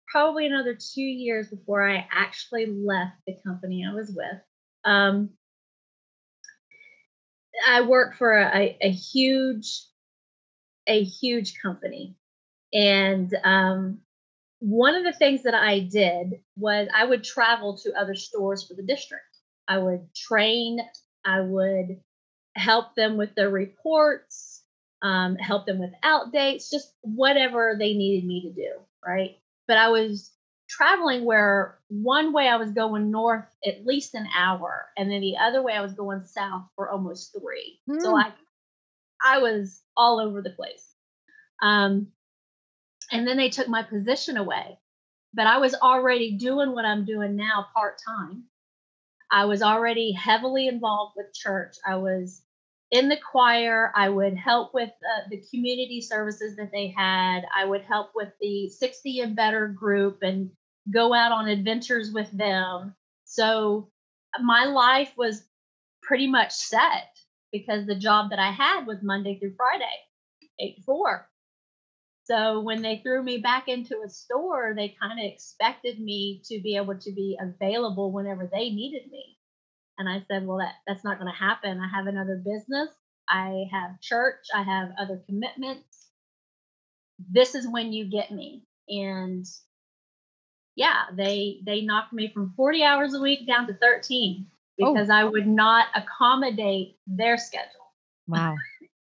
probably 0.08 0.46
another 0.46 0.74
two 0.74 1.02
years 1.02 1.48
before 1.48 1.88
I 1.88 2.06
actually 2.12 2.66
left 2.66 3.16
the 3.26 3.36
company 3.46 3.84
I 3.88 3.94
was 3.94 4.12
with. 4.14 4.40
Um, 4.84 5.30
I 7.66 7.82
worked 7.82 8.16
for 8.18 8.38
a, 8.38 8.76
a 8.80 8.90
huge, 8.90 9.84
a 10.86 11.02
huge 11.02 11.54
company, 11.60 12.16
and 12.72 13.32
um, 13.44 14.00
one 14.58 14.94
of 14.94 15.04
the 15.04 15.12
things 15.12 15.42
that 15.42 15.54
I 15.54 15.80
did 15.80 16.40
was 16.56 16.88
I 16.94 17.04
would 17.04 17.24
travel 17.24 17.78
to 17.78 17.98
other 17.98 18.14
stores 18.14 18.66
for 18.66 18.74
the 18.74 18.82
district. 18.82 19.24
I 19.66 19.78
would 19.78 20.14
train. 20.14 20.78
I 21.24 21.40
would 21.40 22.00
help 22.54 22.94
them 22.94 23.16
with 23.16 23.34
their 23.34 23.50
reports, 23.50 24.51
um, 25.02 25.36
help 25.36 25.66
them 25.66 25.78
with 25.78 25.92
outdates, 26.04 26.70
just 26.70 26.94
whatever 27.02 27.76
they 27.78 27.94
needed 27.94 28.26
me 28.26 28.42
to 28.42 28.52
do, 28.52 28.70
right? 29.04 29.36
But 29.66 29.76
I 29.76 29.88
was 29.88 30.30
traveling 30.68 31.24
where 31.24 31.78
one 31.88 32.32
way 32.32 32.48
I 32.48 32.56
was 32.56 32.70
going 32.70 33.10
north 33.10 33.44
at 33.66 33.84
least 33.84 34.14
an 34.14 34.26
hour, 34.36 34.86
and 34.96 35.10
then 35.10 35.20
the 35.20 35.36
other 35.36 35.62
way 35.62 35.74
I 35.74 35.82
was 35.82 35.92
going 35.92 36.24
south 36.24 36.64
for 36.76 36.90
almost 36.90 37.36
three. 37.38 37.80
Mm. 37.90 38.00
So 38.00 38.12
like 38.12 38.32
I 39.22 39.38
was 39.38 39.82
all 39.96 40.20
over 40.20 40.40
the 40.40 40.50
place. 40.50 40.88
Um, 41.62 42.08
and 43.10 43.26
then 43.26 43.36
they 43.36 43.50
took 43.50 43.68
my 43.68 43.82
position 43.82 44.36
away, 44.36 44.78
but 45.34 45.46
I 45.46 45.58
was 45.58 45.74
already 45.74 46.36
doing 46.36 46.72
what 46.72 46.84
I'm 46.84 47.04
doing 47.04 47.36
now 47.36 47.66
part 47.74 47.98
time. 48.04 48.44
I 49.30 49.44
was 49.46 49.62
already 49.62 50.12
heavily 50.12 50.68
involved 50.68 51.14
with 51.16 51.32
church. 51.34 51.76
I 51.86 51.96
was 51.96 52.42
in 52.92 53.08
the 53.08 53.16
choir. 53.16 53.90
I 53.96 54.08
would 54.08 54.36
help 54.36 54.72
with 54.72 54.90
uh, 54.90 55.28
the 55.30 55.42
community 55.50 56.00
services 56.00 56.56
that 56.56 56.70
they 56.70 56.94
had. 56.96 57.40
I 57.56 57.64
would 57.64 57.82
help 57.82 58.10
with 58.14 58.28
the 58.40 58.68
60 58.68 59.20
and 59.20 59.34
better 59.34 59.66
group 59.66 60.18
and 60.22 60.50
go 60.92 61.12
out 61.12 61.32
on 61.32 61.48
adventures 61.48 62.12
with 62.12 62.30
them. 62.30 62.94
So 63.24 63.90
my 64.40 64.66
life 64.66 65.12
was 65.16 65.42
pretty 66.02 66.28
much 66.28 66.52
set 66.52 67.16
because 67.50 67.86
the 67.86 67.98
job 67.98 68.30
that 68.30 68.38
I 68.38 68.50
had 68.50 68.86
was 68.86 68.98
Monday 69.02 69.38
through 69.38 69.54
Friday, 69.56 69.84
eight 70.60 70.76
to 70.76 70.82
four. 70.82 71.28
So 72.24 72.60
when 72.60 72.82
they 72.82 72.98
threw 72.98 73.22
me 73.22 73.38
back 73.38 73.68
into 73.68 74.02
a 74.04 74.08
store, 74.08 74.74
they 74.76 74.94
kind 75.00 75.18
of 75.18 75.24
expected 75.24 75.98
me 75.98 76.40
to 76.44 76.60
be 76.60 76.76
able 76.76 76.96
to 76.98 77.12
be 77.12 77.38
available 77.40 78.12
whenever 78.12 78.48
they 78.52 78.70
needed 78.70 79.10
me. 79.10 79.38
And 79.98 80.08
I 80.08 80.24
said, 80.28 80.46
well, 80.46 80.58
that, 80.58 80.74
that's 80.86 81.04
not 81.04 81.18
going 81.18 81.32
to 81.32 81.38
happen. 81.38 81.80
I 81.80 81.96
have 81.96 82.06
another 82.06 82.42
business. 82.44 82.88
I 83.28 83.64
have 83.70 84.00
church. 84.00 84.46
I 84.54 84.62
have 84.62 84.90
other 84.98 85.22
commitments. 85.26 86.08
This 87.30 87.54
is 87.54 87.68
when 87.68 87.92
you 87.92 88.10
get 88.10 88.30
me. 88.30 88.64
And 88.88 89.46
yeah, 90.74 91.04
they 91.14 91.60
they 91.64 91.82
knocked 91.82 92.12
me 92.12 92.30
from 92.32 92.54
40 92.56 92.82
hours 92.82 93.14
a 93.14 93.20
week 93.20 93.46
down 93.46 93.66
to 93.66 93.74
13 93.74 94.46
because 94.76 95.10
oh. 95.10 95.14
I 95.14 95.24
would 95.24 95.46
not 95.46 95.86
accommodate 95.94 96.96
their 97.06 97.36
schedule. 97.36 97.68
Wow. 98.26 98.56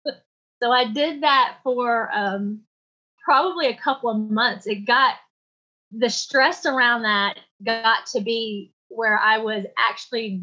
so 0.62 0.70
I 0.70 0.90
did 0.90 1.22
that 1.22 1.58
for 1.62 2.10
um, 2.12 2.62
probably 3.24 3.68
a 3.68 3.76
couple 3.76 4.10
of 4.10 4.30
months. 4.30 4.66
It 4.66 4.86
got 4.86 5.14
the 5.92 6.08
stress 6.10 6.66
around 6.66 7.02
that 7.02 7.38
got 7.64 8.06
to 8.06 8.20
be 8.20 8.72
where 8.88 9.18
I 9.18 9.38
was 9.38 9.64
actually 9.78 10.42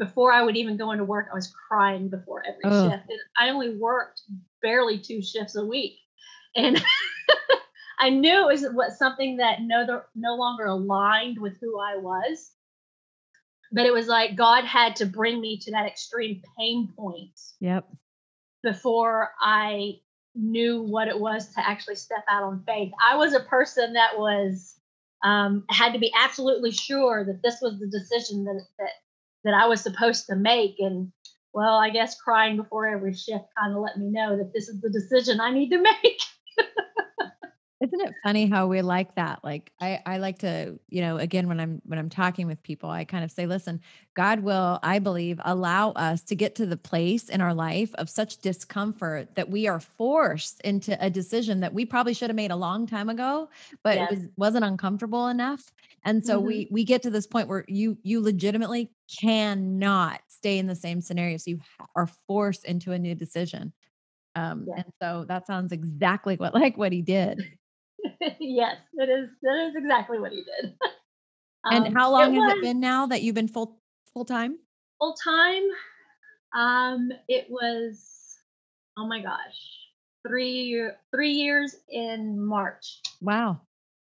before 0.00 0.32
I 0.32 0.42
would 0.42 0.56
even 0.56 0.78
go 0.78 0.92
into 0.92 1.04
work, 1.04 1.28
I 1.30 1.34
was 1.34 1.52
crying 1.68 2.08
before 2.08 2.42
every 2.48 2.62
oh. 2.64 2.88
shift. 2.88 3.04
And 3.10 3.18
I 3.38 3.50
only 3.50 3.76
worked 3.76 4.22
barely 4.62 4.98
two 4.98 5.20
shifts 5.20 5.56
a 5.56 5.64
week. 5.64 5.98
And 6.56 6.82
I 8.00 8.08
knew 8.08 8.48
it 8.48 8.52
was 8.52 8.66
what 8.72 8.92
something 8.92 9.36
that 9.36 9.58
no 9.60 10.02
no 10.14 10.34
longer 10.36 10.64
aligned 10.64 11.38
with 11.38 11.58
who 11.60 11.78
I 11.78 11.98
was. 11.98 12.50
But 13.70 13.84
it 13.84 13.92
was 13.92 14.08
like 14.08 14.36
God 14.36 14.64
had 14.64 14.96
to 14.96 15.06
bring 15.06 15.38
me 15.38 15.58
to 15.58 15.70
that 15.72 15.86
extreme 15.86 16.42
pain 16.58 16.88
point. 16.96 17.38
Yep. 17.60 17.86
Before 18.62 19.30
I 19.38 20.00
knew 20.34 20.82
what 20.82 21.08
it 21.08 21.20
was 21.20 21.52
to 21.54 21.68
actually 21.68 21.96
step 21.96 22.24
out 22.28 22.42
on 22.42 22.62
faith. 22.66 22.90
I 23.06 23.16
was 23.16 23.34
a 23.34 23.40
person 23.40 23.92
that 23.92 24.18
was 24.18 24.76
um, 25.22 25.64
had 25.68 25.92
to 25.92 25.98
be 25.98 26.10
absolutely 26.18 26.70
sure 26.70 27.24
that 27.26 27.42
this 27.42 27.58
was 27.60 27.78
the 27.78 27.86
decision 27.86 28.44
that 28.44 28.62
that 28.78 28.92
that 29.44 29.54
I 29.54 29.66
was 29.66 29.80
supposed 29.80 30.26
to 30.26 30.36
make. 30.36 30.76
And 30.78 31.12
well, 31.52 31.78
I 31.78 31.90
guess 31.90 32.20
crying 32.20 32.56
before 32.56 32.86
every 32.86 33.14
shift 33.14 33.44
kind 33.58 33.74
of 33.74 33.82
let 33.82 33.98
me 33.98 34.10
know 34.10 34.36
that 34.36 34.52
this 34.54 34.68
is 34.68 34.80
the 34.80 34.90
decision 34.90 35.40
I 35.40 35.52
need 35.52 35.70
to 35.70 35.82
make. 35.82 36.20
Isn't 37.80 38.00
it 38.02 38.12
funny 38.22 38.46
how 38.46 38.66
we 38.66 38.82
like 38.82 39.14
that? 39.14 39.42
Like 39.42 39.72
I, 39.80 40.02
I 40.04 40.18
like 40.18 40.40
to, 40.40 40.78
you 40.90 41.00
know, 41.00 41.16
again, 41.16 41.48
when 41.48 41.58
I'm 41.58 41.80
when 41.86 41.98
I'm 41.98 42.10
talking 42.10 42.46
with 42.46 42.62
people, 42.62 42.90
I 42.90 43.04
kind 43.04 43.24
of 43.24 43.30
say, 43.30 43.46
listen, 43.46 43.80
God 44.14 44.40
will, 44.40 44.78
I 44.82 44.98
believe, 44.98 45.40
allow 45.44 45.92
us 45.92 46.22
to 46.24 46.36
get 46.36 46.54
to 46.56 46.66
the 46.66 46.76
place 46.76 47.30
in 47.30 47.40
our 47.40 47.54
life 47.54 47.94
of 47.94 48.10
such 48.10 48.38
discomfort 48.38 49.34
that 49.34 49.48
we 49.48 49.66
are 49.66 49.80
forced 49.80 50.60
into 50.60 51.02
a 51.02 51.08
decision 51.08 51.60
that 51.60 51.72
we 51.72 51.86
probably 51.86 52.12
should 52.12 52.28
have 52.28 52.36
made 52.36 52.50
a 52.50 52.56
long 52.56 52.86
time 52.86 53.08
ago, 53.08 53.48
but 53.82 53.96
yes. 53.96 54.12
it 54.12 54.18
was 54.18 54.28
wasn't 54.36 54.64
uncomfortable 54.64 55.28
enough. 55.28 55.72
And 56.04 56.24
so 56.24 56.36
mm-hmm. 56.36 56.46
we 56.46 56.68
we 56.70 56.84
get 56.84 57.02
to 57.04 57.10
this 57.10 57.26
point 57.26 57.48
where 57.48 57.64
you 57.66 57.96
you 58.02 58.20
legitimately 58.20 58.90
cannot 59.20 60.20
stay 60.28 60.58
in 60.58 60.66
the 60.66 60.74
same 60.74 61.00
scenario. 61.00 61.38
So 61.38 61.52
you 61.52 61.60
are 61.96 62.08
forced 62.26 62.66
into 62.66 62.92
a 62.92 62.98
new 62.98 63.14
decision. 63.14 63.72
Um, 64.36 64.66
yeah. 64.68 64.74
and 64.76 64.92
so 65.02 65.24
that 65.28 65.46
sounds 65.46 65.72
exactly 65.72 66.36
what 66.36 66.54
like 66.62 66.76
what 66.76 66.92
he 66.92 67.00
did. 67.00 67.56
yes, 68.40 68.76
that 68.94 69.08
is 69.08 69.28
that 69.42 69.68
is 69.68 69.76
exactly 69.76 70.18
what 70.18 70.32
he 70.32 70.44
did. 70.44 70.74
um, 71.64 71.84
and 71.84 71.96
how 71.96 72.10
long 72.12 72.34
it 72.34 72.40
has 72.40 72.44
was, 72.44 72.58
it 72.58 72.62
been 72.62 72.80
now 72.80 73.06
that 73.06 73.22
you've 73.22 73.34
been 73.34 73.48
full 73.48 73.80
full 74.12 74.24
time? 74.24 74.58
Full 75.00 75.14
time. 75.14 75.62
Um, 76.54 77.12
it 77.28 77.46
was 77.48 78.38
oh 78.98 79.06
my 79.06 79.22
gosh, 79.22 79.58
three 80.26 80.88
three 81.10 81.32
years 81.32 81.76
in 81.88 82.44
March. 82.44 83.00
Wow! 83.20 83.60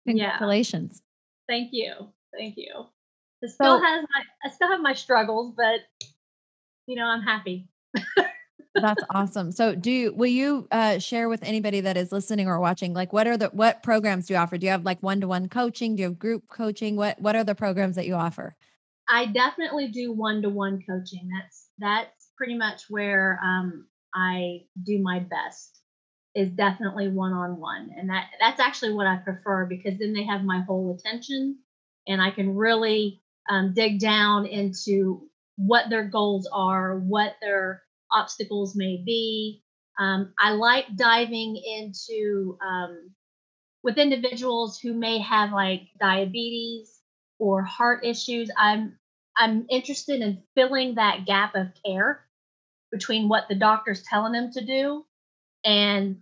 Congratulations. 0.07 1.03
Yeah. 1.49 1.55
Thank 1.55 1.71
you, 1.73 1.93
thank 2.37 2.57
you. 2.57 2.87
It 3.43 3.51
still 3.51 3.79
so, 3.79 3.85
has 3.85 4.03
my 4.03 4.23
I 4.45 4.51
still 4.51 4.69
have 4.69 4.81
my 4.81 4.95
struggles, 4.95 5.53
but 5.57 5.81
you 6.87 6.97
know 6.97 7.05
I'm 7.05 7.23
happy. 7.23 7.69
That's 8.75 9.03
awesome. 9.11 9.51
So 9.51 9.75
do 9.75 9.91
you, 9.91 10.13
will 10.15 10.27
you 10.27 10.69
uh, 10.71 10.99
share 10.99 11.29
with 11.29 11.43
anybody 11.43 11.81
that 11.81 11.97
is 11.97 12.13
listening 12.13 12.49
or 12.49 12.61
watching, 12.61 12.95
like 12.95 13.13
what 13.13 13.27
are 13.27 13.37
the, 13.37 13.49
what 13.49 13.83
programs 13.83 14.27
do 14.27 14.35
you 14.35 14.39
offer? 14.39 14.59
Do 14.59 14.67
you 14.67 14.73
have 14.73 14.85
like 14.85 15.03
one-to-one 15.03 15.49
coaching? 15.49 15.97
Do 15.97 16.03
you 16.03 16.09
have 16.09 16.19
group 16.19 16.49
coaching? 16.49 16.97
What, 16.97 17.21
what 17.21 17.35
are 17.35 17.45
the 17.45 17.55
programs 17.55 17.97
that 17.97 18.07
you 18.07 18.15
offer? 18.15 18.57
I 19.09 19.27
definitely 19.27 19.89
do 19.89 20.13
one-to-one 20.13 20.83
coaching. 20.89 21.29
That's, 21.35 21.69
that's 21.79 22.29
pretty 22.37 22.57
much 22.57 22.85
where 22.89 23.41
um, 23.43 23.87
I 24.15 24.67
do 24.83 25.01
my 25.01 25.21
best 25.21 25.81
is 26.35 26.51
definitely 26.51 27.09
one-on-one. 27.09 27.91
And 27.97 28.11
that, 28.11 28.27
that's 28.39 28.61
actually 28.61 28.93
what 28.93 29.07
I 29.07 29.17
prefer 29.17 29.67
because 29.67 29.99
then 29.99 30.13
they 30.13 30.25
have 30.25 30.45
my 30.45 30.61
whole 30.61 30.97
attention 30.97 31.59
and 32.07 32.23
I 32.23 32.31
can 32.31 32.55
really 32.55 33.23
um, 33.51 33.73
dig 33.75 33.99
down 33.99 34.47
into 34.47 35.29
what 35.57 35.91
their 35.91 36.05
goals 36.05 36.49
are, 36.53 36.97
what 36.99 37.35
their 37.41 37.83
obstacles 38.13 38.75
may 38.77 39.03
be. 39.05 39.63
Um, 39.99 40.33
I 40.39 40.53
like 40.53 40.87
diving 40.97 41.57
into 41.57 42.57
um, 42.65 43.11
with 43.83 43.99
individuals 43.99 44.79
who 44.79 44.95
may 44.95 45.19
have 45.19 45.53
like 45.53 45.83
diabetes 46.01 47.01
or 47.39 47.63
heart 47.63 48.05
issues. 48.05 48.51
I'm 48.57 48.99
I'm 49.37 49.67
interested 49.71 50.21
in 50.21 50.43
filling 50.55 50.97
that 50.97 51.27
gap 51.27 51.55
of 51.55 51.69
care 51.85 52.25
between 52.91 53.29
what 53.29 53.49
the 53.49 53.55
doctor's 53.55 54.03
telling 54.03 54.33
them 54.33 54.51
to 54.53 54.65
do 54.65 55.05
and 55.65 56.19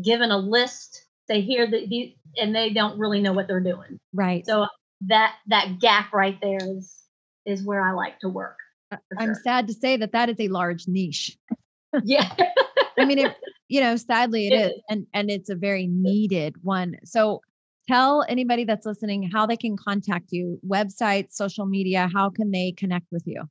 given 0.00 0.30
a 0.30 0.38
list 0.38 1.04
they 1.28 1.40
hear 1.40 1.70
that 1.70 1.82
he, 1.82 2.16
and 2.36 2.54
they 2.54 2.70
don't 2.72 2.98
really 2.98 3.20
know 3.20 3.32
what 3.32 3.46
they're 3.46 3.60
doing 3.60 3.98
right 4.12 4.46
so 4.46 4.66
that 5.02 5.34
that 5.48 5.78
gap 5.80 6.12
right 6.12 6.38
there 6.40 6.60
is 6.62 6.94
is 7.44 7.62
where 7.62 7.80
i 7.82 7.92
like 7.92 8.18
to 8.20 8.28
work 8.28 8.56
I'm 9.18 9.34
sad 9.34 9.66
to 9.68 9.74
say 9.74 9.96
that 9.96 10.12
that 10.12 10.28
is 10.28 10.40
a 10.40 10.48
large 10.48 10.88
niche. 10.88 11.36
Yeah. 12.04 12.28
I 12.98 13.04
mean, 13.04 13.18
it, 13.18 13.36
you 13.68 13.80
know, 13.80 13.96
sadly 13.96 14.48
it, 14.48 14.52
it 14.52 14.56
is. 14.56 14.72
is. 14.72 14.82
And, 14.88 15.06
and 15.14 15.30
it's 15.30 15.50
a 15.50 15.54
very 15.54 15.86
needed 15.86 16.56
one. 16.62 16.96
So 17.04 17.40
tell 17.88 18.24
anybody 18.28 18.64
that's 18.64 18.86
listening 18.86 19.30
how 19.32 19.46
they 19.46 19.56
can 19.56 19.76
contact 19.76 20.26
you, 20.30 20.60
website, 20.66 21.32
social 21.32 21.66
media, 21.66 22.10
how 22.12 22.30
can 22.30 22.50
they 22.50 22.72
connect 22.72 23.06
with 23.10 23.24
you? 23.26 23.42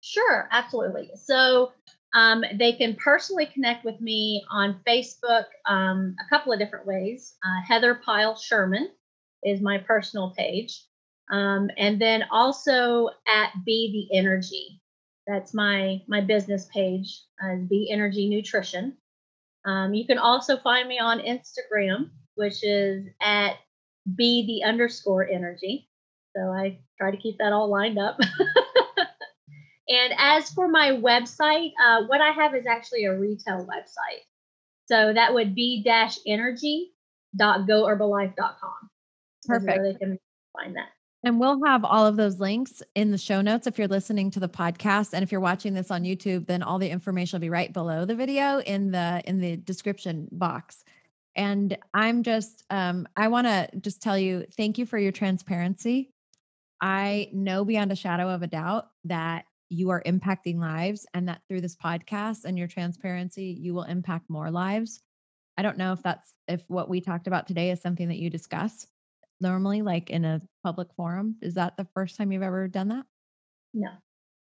Sure, 0.00 0.48
absolutely. 0.52 1.10
So 1.16 1.72
um, 2.14 2.44
they 2.58 2.72
can 2.72 2.96
personally 2.96 3.46
connect 3.46 3.84
with 3.84 4.00
me 4.00 4.44
on 4.50 4.80
Facebook 4.86 5.44
um, 5.66 6.14
a 6.24 6.28
couple 6.28 6.52
of 6.52 6.58
different 6.58 6.86
ways. 6.86 7.34
Uh, 7.44 7.62
Heather 7.66 8.00
Pyle 8.04 8.36
Sherman 8.36 8.88
is 9.42 9.60
my 9.60 9.78
personal 9.78 10.32
page. 10.36 10.82
Um, 11.30 11.70
and 11.76 12.00
then 12.00 12.24
also 12.30 13.08
at 13.26 13.52
Be 13.64 14.08
the 14.10 14.16
Energy. 14.16 14.80
That's 15.26 15.52
my 15.52 16.02
my 16.06 16.20
business 16.20 16.68
page, 16.72 17.22
uh, 17.42 17.56
Be 17.68 17.90
Energy 17.90 18.28
Nutrition. 18.28 18.96
Um, 19.64 19.94
you 19.94 20.06
can 20.06 20.18
also 20.18 20.56
find 20.58 20.88
me 20.88 21.00
on 21.00 21.18
Instagram, 21.18 22.10
which 22.36 22.62
is 22.62 23.06
at 23.20 23.54
be 24.14 24.46
the 24.46 24.68
underscore 24.68 25.28
energy. 25.28 25.88
So 26.36 26.42
I 26.42 26.78
try 26.98 27.10
to 27.10 27.16
keep 27.16 27.38
that 27.38 27.52
all 27.52 27.68
lined 27.68 27.98
up. 27.98 28.20
and 29.88 30.14
as 30.16 30.50
for 30.50 30.68
my 30.68 30.90
website, 30.90 31.72
uh, 31.82 32.04
what 32.06 32.20
I 32.20 32.30
have 32.30 32.54
is 32.54 32.66
actually 32.66 33.06
a 33.06 33.18
retail 33.18 33.66
website. 33.66 34.22
So 34.84 35.12
that 35.12 35.34
would 35.34 35.56
be 35.56 35.82
dash 35.82 36.18
energy 36.24 36.92
energy.goherbalife.com. 37.38 38.90
Perfect. 39.46 39.66
Where 39.66 39.92
they 39.92 39.98
can 39.98 40.18
find 40.52 40.76
that. 40.76 40.88
And 41.26 41.40
we'll 41.40 41.60
have 41.64 41.84
all 41.84 42.06
of 42.06 42.14
those 42.14 42.38
links 42.38 42.84
in 42.94 43.10
the 43.10 43.18
show 43.18 43.40
notes 43.40 43.66
if 43.66 43.78
you're 43.78 43.88
listening 43.88 44.30
to 44.30 44.38
the 44.38 44.48
podcast. 44.48 45.12
And 45.12 45.24
if 45.24 45.32
you're 45.32 45.40
watching 45.40 45.74
this 45.74 45.90
on 45.90 46.04
YouTube, 46.04 46.46
then 46.46 46.62
all 46.62 46.78
the 46.78 46.88
information 46.88 47.36
will 47.36 47.40
be 47.40 47.50
right 47.50 47.72
below 47.72 48.04
the 48.04 48.14
video 48.14 48.60
in 48.60 48.92
the 48.92 49.20
in 49.24 49.40
the 49.40 49.56
description 49.56 50.28
box. 50.30 50.84
And 51.34 51.76
I'm 51.92 52.22
just 52.22 52.62
um, 52.70 53.08
I 53.16 53.26
want 53.26 53.48
to 53.48 53.68
just 53.80 54.00
tell 54.00 54.16
you 54.16 54.46
thank 54.56 54.78
you 54.78 54.86
for 54.86 54.98
your 54.98 55.10
transparency. 55.10 56.12
I 56.80 57.28
know 57.32 57.64
beyond 57.64 57.90
a 57.90 57.96
shadow 57.96 58.28
of 58.28 58.44
a 58.44 58.46
doubt 58.46 58.86
that 59.06 59.46
you 59.68 59.90
are 59.90 60.04
impacting 60.06 60.60
lives 60.60 61.06
and 61.12 61.28
that 61.28 61.42
through 61.48 61.62
this 61.62 61.74
podcast 61.74 62.44
and 62.44 62.56
your 62.56 62.68
transparency, 62.68 63.46
you 63.46 63.74
will 63.74 63.82
impact 63.82 64.30
more 64.30 64.52
lives. 64.52 65.00
I 65.58 65.62
don't 65.62 65.76
know 65.76 65.92
if 65.92 66.04
that's 66.04 66.32
if 66.46 66.62
what 66.68 66.88
we 66.88 67.00
talked 67.00 67.26
about 67.26 67.48
today 67.48 67.72
is 67.72 67.80
something 67.80 68.06
that 68.06 68.18
you 68.18 68.30
discuss 68.30 68.86
normally, 69.40 69.82
like 69.82 70.10
in 70.10 70.24
a 70.24 70.40
public 70.64 70.88
forum. 70.96 71.36
Is 71.42 71.54
that 71.54 71.76
the 71.76 71.86
first 71.94 72.16
time 72.16 72.32
you've 72.32 72.42
ever 72.42 72.68
done 72.68 72.88
that? 72.88 73.04
No, 73.74 73.90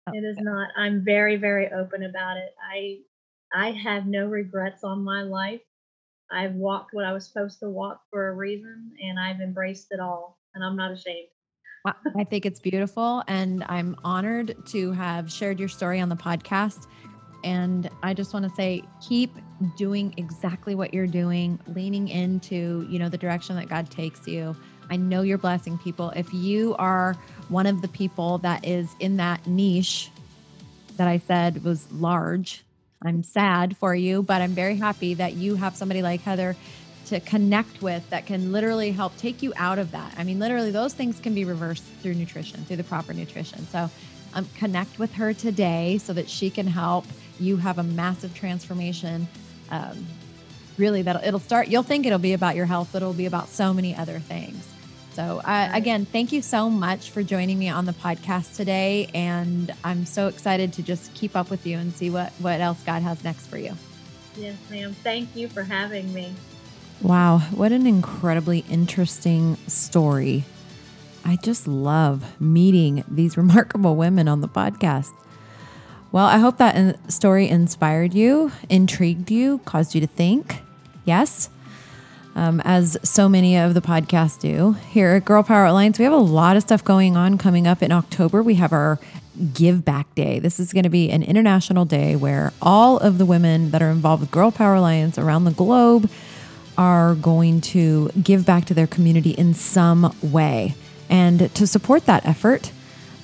oh, 0.07 0.11
it 0.13 0.23
is 0.23 0.37
okay. 0.37 0.43
not. 0.43 0.69
I'm 0.77 1.03
very, 1.03 1.37
very 1.37 1.71
open 1.71 2.03
about 2.03 2.37
it. 2.37 2.53
I 2.73 2.99
I 3.53 3.71
have 3.71 4.05
no 4.05 4.27
regrets 4.27 4.83
on 4.83 5.03
my 5.03 5.23
life. 5.23 5.61
I've 6.31 6.53
walked 6.53 6.93
what 6.93 7.05
I 7.05 7.13
was 7.13 7.25
supposed 7.25 7.59
to 7.59 7.69
walk 7.69 8.01
for 8.11 8.29
a 8.29 8.33
reason 8.33 8.91
and 9.01 9.19
I've 9.19 9.41
embraced 9.41 9.87
it 9.91 9.99
all 9.99 10.37
and 10.53 10.63
I'm 10.63 10.75
not 10.75 10.91
ashamed. 10.91 11.29
I 11.85 12.23
think 12.25 12.45
it's 12.45 12.59
beautiful 12.59 13.23
and 13.27 13.63
I'm 13.67 13.95
honored 14.03 14.55
to 14.67 14.91
have 14.91 15.31
shared 15.31 15.59
your 15.59 15.69
story 15.69 15.99
on 15.99 16.09
the 16.09 16.15
podcast. 16.15 16.87
And 17.43 17.89
I 18.03 18.13
just 18.13 18.33
want 18.33 18.47
to 18.47 18.53
say 18.53 18.83
keep 19.01 19.31
doing 19.77 20.13
exactly 20.17 20.75
what 20.75 20.93
you're 20.93 21.07
doing, 21.07 21.57
leaning 21.67 22.09
into, 22.09 22.85
you 22.89 22.99
know, 22.99 23.09
the 23.09 23.17
direction 23.17 23.55
that 23.55 23.69
God 23.69 23.89
takes 23.89 24.27
you. 24.27 24.55
I 24.89 24.95
know 24.95 25.21
you're 25.21 25.37
blessing 25.37 25.77
people. 25.77 26.11
If 26.11 26.33
you 26.33 26.75
are 26.77 27.15
one 27.49 27.65
of 27.65 27.81
the 27.81 27.87
people 27.87 28.39
that 28.39 28.65
is 28.65 28.89
in 28.99 29.17
that 29.17 29.45
niche 29.45 30.09
that 30.97 31.07
I 31.07 31.19
said 31.19 31.63
was 31.63 31.91
large, 31.91 32.63
I'm 33.01 33.23
sad 33.23 33.77
for 33.77 33.95
you, 33.95 34.23
but 34.23 34.41
I'm 34.41 34.51
very 34.51 34.75
happy 34.75 35.13
that 35.15 35.33
you 35.33 35.55
have 35.55 35.75
somebody 35.75 36.01
like 36.01 36.21
Heather 36.21 36.55
to 37.07 37.19
connect 37.19 37.81
with 37.81 38.07
that 38.09 38.25
can 38.25 38.51
literally 38.51 38.91
help 38.91 39.15
take 39.17 39.41
you 39.41 39.53
out 39.55 39.79
of 39.79 39.91
that. 39.91 40.13
I 40.17 40.23
mean, 40.23 40.39
literally, 40.39 40.71
those 40.71 40.93
things 40.93 41.19
can 41.19 41.33
be 41.33 41.45
reversed 41.45 41.83
through 42.01 42.15
nutrition, 42.15 42.63
through 42.65 42.75
the 42.75 42.83
proper 42.83 43.13
nutrition. 43.13 43.65
So, 43.67 43.89
um, 44.33 44.47
connect 44.55 44.99
with 44.99 45.11
her 45.13 45.33
today 45.33 45.97
so 45.97 46.13
that 46.13 46.29
she 46.29 46.51
can 46.51 46.67
help 46.67 47.05
you 47.39 47.57
have 47.57 47.79
a 47.79 47.83
massive 47.83 48.35
transformation. 48.35 49.27
Um, 49.71 50.05
really, 50.77 51.01
that 51.03 51.23
it'll 51.25 51.39
start. 51.39 51.67
You'll 51.67 51.83
think 51.83 52.05
it'll 52.05 52.19
be 52.19 52.33
about 52.33 52.55
your 52.55 52.65
health, 52.65 52.89
but 52.91 53.01
it'll 53.01 53.13
be 53.13 53.25
about 53.25 53.47
so 53.47 53.73
many 53.73 53.95
other 53.95 54.19
things. 54.19 54.67
So, 55.19 55.41
uh, 55.43 55.69
again, 55.73 56.05
thank 56.05 56.31
you 56.31 56.41
so 56.41 56.69
much 56.69 57.09
for 57.09 57.23
joining 57.23 57.59
me 57.59 57.67
on 57.67 57.83
the 57.83 57.91
podcast 57.91 58.55
today. 58.55 59.09
And 59.13 59.69
I'm 59.83 60.05
so 60.05 60.27
excited 60.27 60.71
to 60.71 60.81
just 60.81 61.13
keep 61.13 61.35
up 61.35 61.49
with 61.49 61.67
you 61.67 61.77
and 61.77 61.93
see 61.93 62.09
what, 62.09 62.31
what 62.39 62.61
else 62.61 62.81
God 62.85 63.01
has 63.01 63.21
next 63.21 63.47
for 63.47 63.57
you. 63.57 63.73
Yes, 64.37 64.55
ma'am. 64.71 64.93
Thank 65.03 65.35
you 65.35 65.49
for 65.49 65.63
having 65.63 66.13
me. 66.13 66.33
Wow, 67.01 67.39
what 67.51 67.73
an 67.73 67.85
incredibly 67.85 68.59
interesting 68.69 69.57
story. 69.67 70.45
I 71.25 71.35
just 71.35 71.67
love 71.67 72.39
meeting 72.39 73.03
these 73.09 73.35
remarkable 73.43 73.97
women 73.97 74.29
on 74.29 74.39
the 74.39 74.47
podcast. 74.47 75.11
Well, 76.13 76.27
I 76.27 76.37
hope 76.37 76.59
that 76.59 77.11
story 77.11 77.49
inspired 77.49 78.13
you, 78.13 78.53
intrigued 78.69 79.31
you, 79.31 79.57
caused 79.65 79.95
you 79.95 79.99
to 79.99 80.07
think. 80.07 80.61
Yes, 81.03 81.49
um, 82.39 82.61
as 82.63 82.97
so 83.03 83.27
many 83.27 83.57
of 83.57 83.73
the 83.73 83.81
podcasts 83.81 84.39
do. 84.39 84.71
Here 84.91 85.09
at 85.09 85.25
Girl 85.25 85.43
Power 85.43 85.65
Alliance, 85.65 85.99
we 85.99 86.05
have 86.05 86.13
a 86.13 86.17
lot 86.17 86.55
of 86.55 86.63
stuff 86.63 86.85
going 86.85 87.17
on 87.17 87.37
coming 87.37 87.67
up 87.67 87.83
in 87.83 87.91
October. 87.91 88.41
We 88.41 88.55
have 88.55 88.71
our 88.71 88.97
Give 89.53 89.83
Back 89.83 90.15
Day. 90.15 90.39
This 90.39 90.57
is 90.57 90.71
going 90.71 90.83
to 90.83 90.89
be 90.89 91.09
an 91.09 91.21
international 91.21 91.83
day 91.83 92.15
where 92.15 92.53
all 92.61 92.97
of 92.97 93.17
the 93.17 93.25
women 93.25 93.71
that 93.71 93.81
are 93.81 93.89
involved 93.89 94.21
with 94.21 94.31
Girl 94.31 94.51
Power 94.51 94.75
Alliance 94.75 95.17
around 95.17 95.43
the 95.43 95.51
globe 95.51 96.09
are 96.77 97.13
going 97.15 97.59
to 97.59 98.09
give 98.23 98.45
back 98.45 98.63
to 98.65 98.73
their 98.73 98.87
community 98.87 99.31
in 99.31 99.53
some 99.53 100.15
way. 100.21 100.75
And 101.09 101.53
to 101.55 101.67
support 101.67 102.05
that 102.05 102.25
effort, 102.25 102.71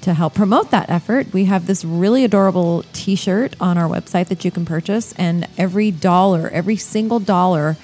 to 0.02 0.14
help 0.14 0.34
promote 0.34 0.72
that 0.72 0.90
effort, 0.90 1.32
we 1.32 1.46
have 1.46 1.68
this 1.68 1.86
really 1.86 2.26
adorable 2.26 2.84
t 2.92 3.16
shirt 3.16 3.56
on 3.62 3.78
our 3.78 3.88
website 3.88 4.28
that 4.28 4.44
you 4.44 4.52
can 4.52 4.66
purchase. 4.66 5.14
And 5.14 5.48
every 5.58 5.90
dollar, 5.90 6.50
every 6.50 6.76
single 6.76 7.22
dollar 7.22 7.78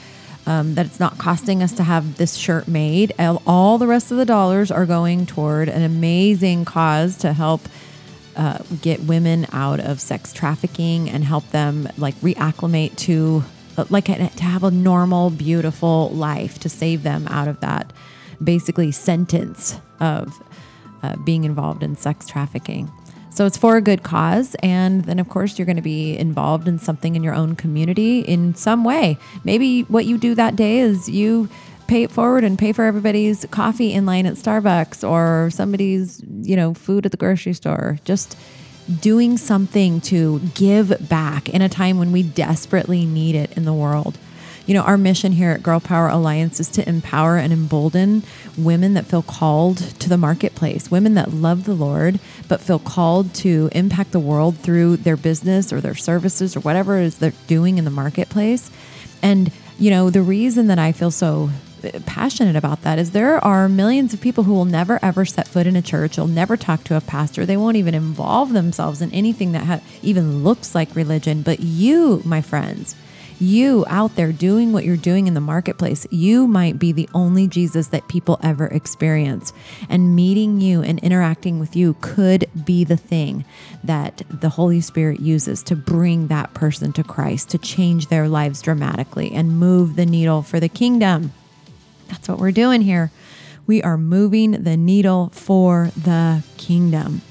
um, 0.45 0.75
that 0.75 0.85
it's 0.85 0.99
not 0.99 1.17
costing 1.17 1.61
us 1.61 1.71
to 1.73 1.83
have 1.83 2.17
this 2.17 2.35
shirt 2.35 2.67
made, 2.67 3.13
all 3.45 3.77
the 3.77 3.87
rest 3.87 4.11
of 4.11 4.17
the 4.17 4.25
dollars 4.25 4.71
are 4.71 4.85
going 4.85 5.25
toward 5.25 5.69
an 5.69 5.83
amazing 5.83 6.65
cause 6.65 7.17
to 7.17 7.33
help. 7.33 7.61
Uh, 8.33 8.57
get 8.81 9.01
women 9.01 9.45
out 9.51 9.81
of 9.81 9.99
sex 9.99 10.31
trafficking 10.31 11.09
and 11.09 11.25
help 11.25 11.45
them 11.49 11.85
like 11.97 12.15
reacclimate 12.21 12.95
to 12.95 13.43
like 13.89 14.05
to 14.05 14.43
have 14.43 14.63
a 14.63 14.71
normal, 14.71 15.29
beautiful 15.29 16.09
life 16.11 16.59
to 16.59 16.69
save 16.69 17.03
them 17.03 17.27
out 17.27 17.49
of 17.49 17.59
that 17.59 17.91
basically 18.43 18.91
sentence 18.91 19.79
of 19.99 20.41
uh, 21.03 21.15
being 21.17 21.43
involved 21.43 21.83
in 21.83 21.95
sex 21.95 22.27
trafficking. 22.27 22.91
So 23.31 23.45
it's 23.45 23.57
for 23.57 23.77
a 23.77 23.81
good 23.81 24.03
cause. 24.03 24.55
And 24.61 25.05
then, 25.05 25.17
of 25.17 25.29
course, 25.29 25.57
you're 25.57 25.65
going 25.65 25.77
to 25.77 25.81
be 25.81 26.17
involved 26.17 26.67
in 26.67 26.77
something 26.77 27.15
in 27.15 27.23
your 27.23 27.33
own 27.33 27.55
community 27.55 28.19
in 28.19 28.55
some 28.55 28.83
way. 28.83 29.17
Maybe 29.43 29.83
what 29.83 30.05
you 30.05 30.17
do 30.17 30.35
that 30.35 30.55
day 30.55 30.79
is 30.79 31.09
you 31.09 31.49
pay 31.87 32.03
it 32.03 32.11
forward 32.11 32.43
and 32.43 32.59
pay 32.59 32.71
for 32.71 32.85
everybody's 32.85 33.45
coffee 33.51 33.93
in 33.93 34.05
line 34.05 34.25
at 34.25 34.35
Starbucks 34.35 35.07
or 35.07 35.49
somebody's, 35.49 36.21
you 36.41 36.55
know, 36.55 36.73
food 36.73 37.05
at 37.05 37.11
the 37.11 37.17
grocery 37.17 37.53
store. 37.53 37.99
Just 38.05 38.37
doing 38.99 39.37
something 39.37 40.01
to 40.01 40.39
give 40.53 41.07
back 41.07 41.49
in 41.49 41.61
a 41.61 41.69
time 41.69 41.99
when 41.99 42.11
we 42.11 42.23
desperately 42.23 43.05
need 43.05 43.35
it 43.35 43.51
in 43.57 43.63
the 43.65 43.73
world. 43.73 44.17
You 44.71 44.77
know, 44.77 44.83
our 44.83 44.97
mission 44.97 45.33
here 45.33 45.51
at 45.51 45.61
Girl 45.61 45.81
Power 45.81 46.07
Alliance 46.07 46.61
is 46.61 46.69
to 46.69 46.87
empower 46.87 47.35
and 47.35 47.51
embolden 47.51 48.23
women 48.57 48.93
that 48.93 49.05
feel 49.05 49.21
called 49.21 49.79
to 49.99 50.07
the 50.07 50.17
marketplace, 50.17 50.89
women 50.89 51.15
that 51.15 51.33
love 51.33 51.65
the 51.65 51.73
Lord, 51.73 52.21
but 52.47 52.61
feel 52.61 52.79
called 52.79 53.33
to 53.33 53.67
impact 53.73 54.13
the 54.13 54.19
world 54.21 54.55
through 54.55 54.95
their 54.95 55.17
business 55.17 55.73
or 55.73 55.81
their 55.81 55.93
services 55.93 56.55
or 56.55 56.61
whatever 56.61 56.97
it 56.97 57.03
is 57.03 57.17
they're 57.17 57.33
doing 57.47 57.79
in 57.79 57.83
the 57.83 57.91
marketplace. 57.91 58.71
And, 59.21 59.51
you 59.77 59.89
know, 59.89 60.09
the 60.09 60.21
reason 60.21 60.67
that 60.67 60.79
I 60.79 60.93
feel 60.93 61.11
so 61.11 61.49
uh, 61.83 61.99
passionate 62.05 62.55
about 62.55 62.83
that 62.83 62.97
is 62.97 63.11
there 63.11 63.43
are 63.43 63.67
millions 63.67 64.13
of 64.13 64.21
people 64.21 64.45
who 64.45 64.53
will 64.53 64.63
never 64.63 65.03
ever 65.03 65.25
set 65.25 65.49
foot 65.49 65.67
in 65.67 65.75
a 65.75 65.81
church, 65.81 66.17
will 66.17 66.27
never 66.27 66.55
talk 66.55 66.85
to 66.85 66.95
a 66.95 67.01
pastor, 67.01 67.45
they 67.45 67.57
won't 67.57 67.75
even 67.75 67.93
involve 67.93 68.53
themselves 68.53 69.01
in 69.01 69.11
anything 69.11 69.51
that 69.51 69.65
ha- 69.65 69.81
even 70.01 70.45
looks 70.45 70.73
like 70.73 70.95
religion. 70.95 71.41
But 71.41 71.59
you, 71.59 72.21
my 72.23 72.39
friends, 72.39 72.95
you 73.41 73.85
out 73.87 74.15
there 74.15 74.31
doing 74.31 74.71
what 74.71 74.85
you're 74.85 74.95
doing 74.95 75.27
in 75.27 75.33
the 75.33 75.41
marketplace, 75.41 76.05
you 76.11 76.47
might 76.47 76.79
be 76.79 76.91
the 76.91 77.09
only 77.13 77.47
Jesus 77.47 77.87
that 77.87 78.07
people 78.07 78.39
ever 78.43 78.67
experience. 78.67 79.51
And 79.89 80.15
meeting 80.15 80.61
you 80.61 80.81
and 80.81 80.99
interacting 80.99 81.59
with 81.59 81.75
you 81.75 81.95
could 82.01 82.49
be 82.65 82.83
the 82.83 82.97
thing 82.97 83.43
that 83.83 84.21
the 84.29 84.49
Holy 84.49 84.81
Spirit 84.81 85.19
uses 85.19 85.63
to 85.63 85.75
bring 85.75 86.27
that 86.27 86.53
person 86.53 86.93
to 86.93 87.03
Christ, 87.03 87.49
to 87.49 87.57
change 87.57 88.07
their 88.07 88.27
lives 88.27 88.61
dramatically 88.61 89.31
and 89.31 89.59
move 89.59 89.95
the 89.95 90.05
needle 90.05 90.41
for 90.41 90.59
the 90.59 90.69
kingdom. 90.69 91.33
That's 92.07 92.29
what 92.29 92.39
we're 92.39 92.51
doing 92.51 92.81
here. 92.81 93.11
We 93.65 93.81
are 93.83 93.97
moving 93.97 94.63
the 94.63 94.77
needle 94.77 95.29
for 95.33 95.91
the 95.95 96.43
kingdom. 96.57 97.21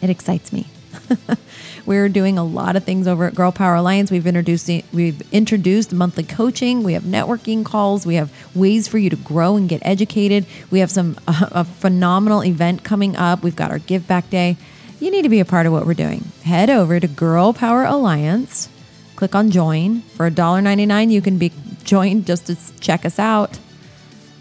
It 0.00 0.10
excites 0.10 0.52
me. 0.52 0.66
We're 1.86 2.08
doing 2.08 2.38
a 2.38 2.44
lot 2.44 2.76
of 2.76 2.84
things 2.84 3.06
over 3.06 3.26
at 3.26 3.34
Girl 3.34 3.52
Power 3.52 3.74
Alliance. 3.74 4.10
We've 4.10 4.26
introduced 4.26 4.70
we've 4.92 5.22
introduced 5.32 5.92
monthly 5.92 6.24
coaching. 6.24 6.82
We 6.82 6.94
have 6.94 7.02
networking 7.02 7.64
calls. 7.64 8.06
We 8.06 8.14
have 8.14 8.32
ways 8.54 8.88
for 8.88 8.98
you 8.98 9.10
to 9.10 9.16
grow 9.16 9.56
and 9.56 9.68
get 9.68 9.80
educated. 9.84 10.46
We 10.70 10.80
have 10.80 10.90
some 10.90 11.16
uh, 11.28 11.48
a 11.52 11.64
phenomenal 11.64 12.42
event 12.42 12.84
coming 12.84 13.16
up. 13.16 13.42
We've 13.42 13.56
got 13.56 13.70
our 13.70 13.78
Give 13.78 14.06
Back 14.06 14.30
Day. 14.30 14.56
You 15.00 15.10
need 15.10 15.22
to 15.22 15.28
be 15.28 15.40
a 15.40 15.44
part 15.44 15.66
of 15.66 15.72
what 15.72 15.86
we're 15.86 15.94
doing. 15.94 16.24
Head 16.44 16.70
over 16.70 16.98
to 16.98 17.08
Girl 17.08 17.52
Power 17.52 17.84
Alliance. 17.84 18.68
Click 19.16 19.34
on 19.34 19.50
join 19.50 20.00
for 20.00 20.28
$1.99. 20.30 21.10
You 21.10 21.20
can 21.20 21.38
be 21.38 21.52
joined 21.84 22.26
just 22.26 22.46
to 22.46 22.56
check 22.80 23.04
us 23.04 23.18
out 23.18 23.58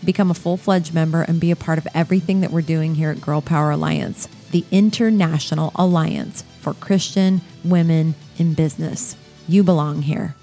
become 0.04 0.32
a 0.32 0.34
full 0.34 0.58
fledged 0.58 0.94
member 0.94 1.22
and 1.22 1.40
be 1.40 1.52
a 1.52 1.56
part 1.56 1.78
of 1.78 1.88
everything 1.94 2.42
that 2.42 2.52
we're 2.52 2.62
doing 2.62 2.96
here 2.96 3.12
at 3.12 3.22
Girl 3.22 3.42
Power 3.42 3.72
Alliance, 3.72 4.28
the 4.54 4.64
international 4.72 5.72
alliance 5.76 6.44
for 6.62 6.74
Christian 6.76 7.42
women 7.66 8.16
in 8.38 8.54
business. 8.54 9.18
You 9.48 9.64
belong 9.64 10.04
here. 10.04 10.36